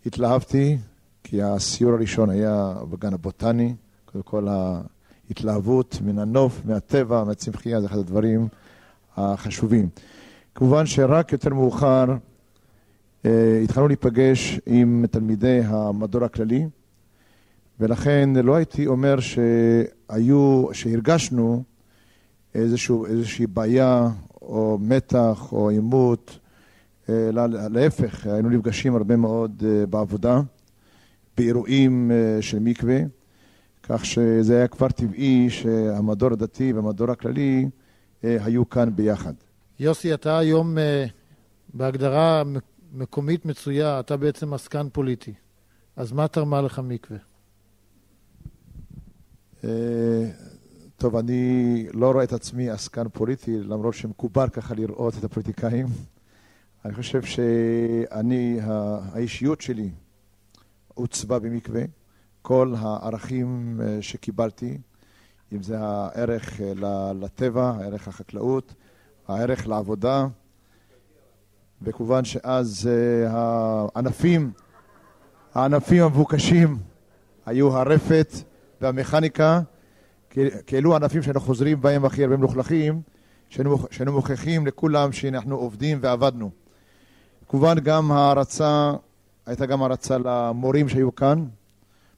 התלהבתי, 0.06 0.78
כי 1.24 1.42
הסיור 1.42 1.94
הראשון 1.94 2.30
היה 2.30 2.74
בגן 2.90 3.14
הבוטני, 3.14 3.76
כל 4.26 4.48
ההתלהבות 4.48 5.98
מן 6.02 6.20
הנוף, 6.20 6.62
מהטבע, 6.66 7.24
מהצמחייה, 7.24 7.82
זה 7.82 7.88
אחד 7.88 7.98
הדברים 7.98 8.48
החשובים. 9.18 9.90
כמובן 10.56 10.86
שרק 10.86 11.32
יותר 11.32 11.54
מאוחר 11.54 12.06
אה, 13.26 13.62
התחלנו 13.64 13.88
להיפגש 13.88 14.60
עם 14.66 15.06
תלמידי 15.12 15.62
המדור 15.64 16.24
הכללי, 16.24 16.68
ולכן 17.80 18.30
לא 18.44 18.56
הייתי 18.56 18.88
אומר 18.88 19.16
שהיו, 19.20 20.68
שהרגשנו 20.74 21.64
איזשהו, 22.56 23.06
איזושהי 23.06 23.48
בעיה 23.48 24.10
או 24.46 24.78
מתח 24.82 25.50
או 25.52 25.70
עימות, 25.70 26.40
אה, 27.10 27.30
להפך, 27.72 28.28
היינו 28.28 28.50
נפגשים 28.50 28.96
הרבה 28.96 29.16
מאוד 29.16 29.64
אה, 29.66 29.86
בעבודה, 29.86 30.42
באירועים 31.38 32.12
של 32.42 32.60
מקווה, 32.60 32.98
כך 33.84 34.06
שזה 34.06 34.58
היה 34.58 34.68
כבר 34.68 34.90
טבעי 34.90 35.50
שהמדור 35.50 36.34
הדתי 36.34 36.74
והמדור 36.74 37.12
הכללי 37.12 37.70
היו 38.24 38.70
כאן 38.70 38.96
ביחד. 38.96 39.34
יוסי, 39.80 40.14
אתה 40.14 40.38
היום 40.38 40.78
בהגדרה 41.74 42.44
מקומית 42.94 43.46
מצויה, 43.46 44.00
אתה 44.00 44.18
בעצם 44.18 44.54
עסקן 44.54 44.88
פוליטי. 44.92 45.34
אז 45.96 46.12
מה 46.12 46.28
תרמה 46.28 46.62
לך 46.62 46.82
מקווה? 46.84 47.18
אה, 51.06 51.10
טוב, 51.10 51.16
אני 51.16 51.86
לא 51.94 52.12
רואה 52.12 52.24
את 52.24 52.34
עצמי 52.34 52.70
עסקן 52.70 53.10
פוליטי, 53.10 53.58
למרות 53.58 53.94
שמקובל 53.94 54.50
ככה 54.50 54.74
לראות 54.74 55.14
את 55.18 55.24
הפוליטיקאים. 55.24 55.86
אני 56.86 56.94
חושב 56.94 57.22
שאני, 57.22 58.60
האישיות 58.62 59.62
שלי 59.62 59.90
עוצבה 60.94 61.40
במקווה. 61.40 61.82
כל 62.42 62.74
הערכים 62.78 63.82
אה, 63.84 63.98
שקיבלתי, 64.02 64.78
אם 65.54 65.64
זה 65.64 65.78
הערך 65.80 66.62
אה, 66.62 66.74
לטבע, 67.14 67.74
הערך 67.80 68.08
החקלאות, 68.08 68.74
הערך 69.28 69.68
לעבודה, 69.68 70.28
וכמובן 71.82 72.26
שאז 72.26 72.90
uh, 72.90 73.30
הענפים, 73.32 74.52
הענפים 75.54 76.04
המבוקשים 76.04 76.78
היו 77.46 77.78
הרפת 77.78 78.34
והמכניקה, 78.82 79.62
כאלו 80.68 80.94
הענפים 80.94 81.22
שאנחנו 81.22 81.48
חוזרים 81.48 81.82
בהם 81.82 82.06
הכי 82.06 82.24
הרבה 82.24 82.38
מלוכלכים, 82.38 83.02
שהיינו 83.50 84.12
מוכיחים 84.12 84.68
לכולם 84.68 85.12
שאנחנו 85.12 85.56
עובדים 85.56 85.98
ועבדנו. 86.02 86.52
כמובן 87.50 87.80
גם 87.80 88.12
הערצה, 88.12 88.94
הייתה 89.46 89.66
גם 89.66 89.82
הערצה 89.82 90.18
למורים 90.18 90.90
שהיו 90.90 91.16
כאן. 91.16 91.46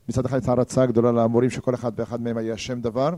מצד 0.09 0.25
אחד 0.25 0.35
הייתה 0.37 0.51
הערצה 0.51 0.85
גדולה 0.85 1.11
למורים 1.11 1.49
שכל 1.49 1.75
אחד 1.75 1.91
ואחד 1.95 2.21
מהם 2.21 2.37
היה 2.37 2.57
שם 2.57 2.81
דבר. 2.81 3.13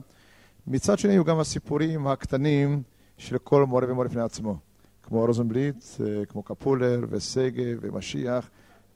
מצד 0.68 1.00
שני 1.00 1.14
היו 1.14 1.24
גם 1.24 1.40
הסיפורים 1.40 2.08
הקטנים 2.08 2.82
של 3.18 3.38
כל 3.38 3.66
מורה 3.66 3.92
ומורה 3.92 4.06
לפני 4.06 4.22
עצמו. 4.22 4.58
כמו 5.04 5.26
רוזנבליט, 5.26 5.86
אה, 6.00 6.26
כמו 6.26 6.44
קפולר 6.44 7.00
ושגב 7.10 7.78
ומשיח, 7.82 8.50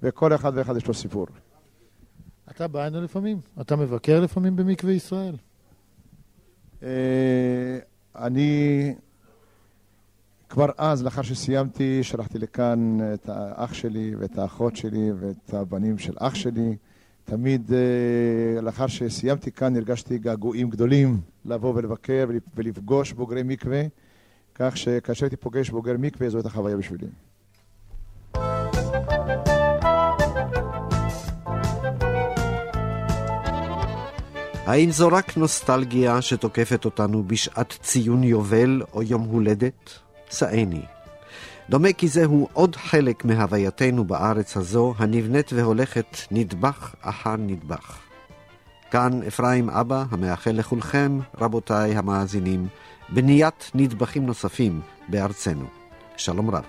וכל 0.03 0.35
אחד 0.35 0.51
ואחד 0.55 0.77
יש 0.77 0.87
לו 0.87 0.93
סיפור. 0.93 1.27
אתה 2.51 2.65
הנה 2.73 2.99
לפעמים? 2.99 3.37
אתה 3.61 3.75
מבקר 3.75 4.19
לפעמים 4.19 4.55
במקווה 4.55 4.93
ישראל? 4.93 5.35
אה, 6.83 7.79
אני 8.15 8.93
כבר 10.49 10.69
אז, 10.77 11.03
לאחר 11.03 11.21
שסיימתי, 11.21 12.03
שלחתי 12.03 12.39
לכאן 12.39 12.99
את 13.13 13.29
האח 13.29 13.73
שלי 13.73 14.15
ואת 14.15 14.37
האחות 14.37 14.75
שלי 14.75 15.11
ואת 15.19 15.53
הבנים 15.53 15.97
של 15.97 16.13
אח 16.17 16.35
שלי. 16.35 16.75
תמיד 17.25 17.71
אה, 17.73 18.61
לאחר 18.61 18.87
שסיימתי 18.87 19.51
כאן 19.51 19.75
הרגשתי 19.75 20.17
געגועים 20.17 20.69
גדולים 20.69 21.21
לבוא 21.45 21.73
ולבקר 21.75 22.27
ולפגוש 22.55 23.13
בוגרי 23.13 23.43
מקווה. 23.43 23.83
כך 24.55 24.77
שכאשר 24.77 25.25
הייתי 25.25 25.37
פוגש 25.37 25.69
בוגר 25.69 25.95
מקווה, 25.99 26.29
זו 26.29 26.37
הייתה 26.37 26.49
חוויה 26.49 26.77
בשבילי. 26.77 27.07
האם 34.73 34.91
זו 34.91 35.07
רק 35.07 35.37
נוסטלגיה 35.37 36.21
שתוקפת 36.21 36.85
אותנו 36.85 37.23
בשעת 37.27 37.77
ציון 37.81 38.23
יובל 38.23 38.81
או 38.93 39.03
יום 39.03 39.21
הולדת? 39.21 39.99
סעני. 40.29 40.81
דומה 41.69 41.93
כי 41.93 42.07
זהו 42.07 42.47
עוד 42.53 42.75
חלק 42.75 43.25
מהווייתנו 43.25 44.05
בארץ 44.05 44.57
הזו, 44.57 44.93
הנבנית 44.97 45.53
והולכת 45.53 46.17
נדבך 46.31 46.95
אחר 47.01 47.35
נדבך. 47.35 47.99
כאן 48.91 49.19
אפרים 49.27 49.69
אבא, 49.69 50.03
המאחל 50.11 50.51
לכולכם, 50.51 51.19
רבותיי 51.37 51.95
המאזינים, 51.95 52.67
בניית 53.09 53.71
נדבכים 53.75 54.25
נוספים 54.25 54.81
בארצנו. 55.07 55.65
שלום 56.17 56.49
רב. 56.49 56.63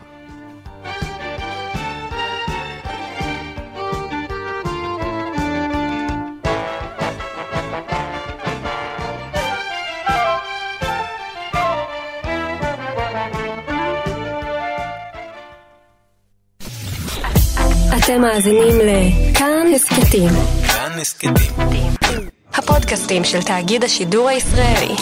מאזינים 18.25 18.79
לכאן 18.79 19.67
הסכתים. 19.75 20.29
כאן 20.69 21.01
הסכתים. 21.01 21.35
הפודקאסטים 22.55 23.25
של 23.25 23.43
תאגיד 23.43 23.85
השידור 23.85 24.29
הישראלי. 24.29 24.95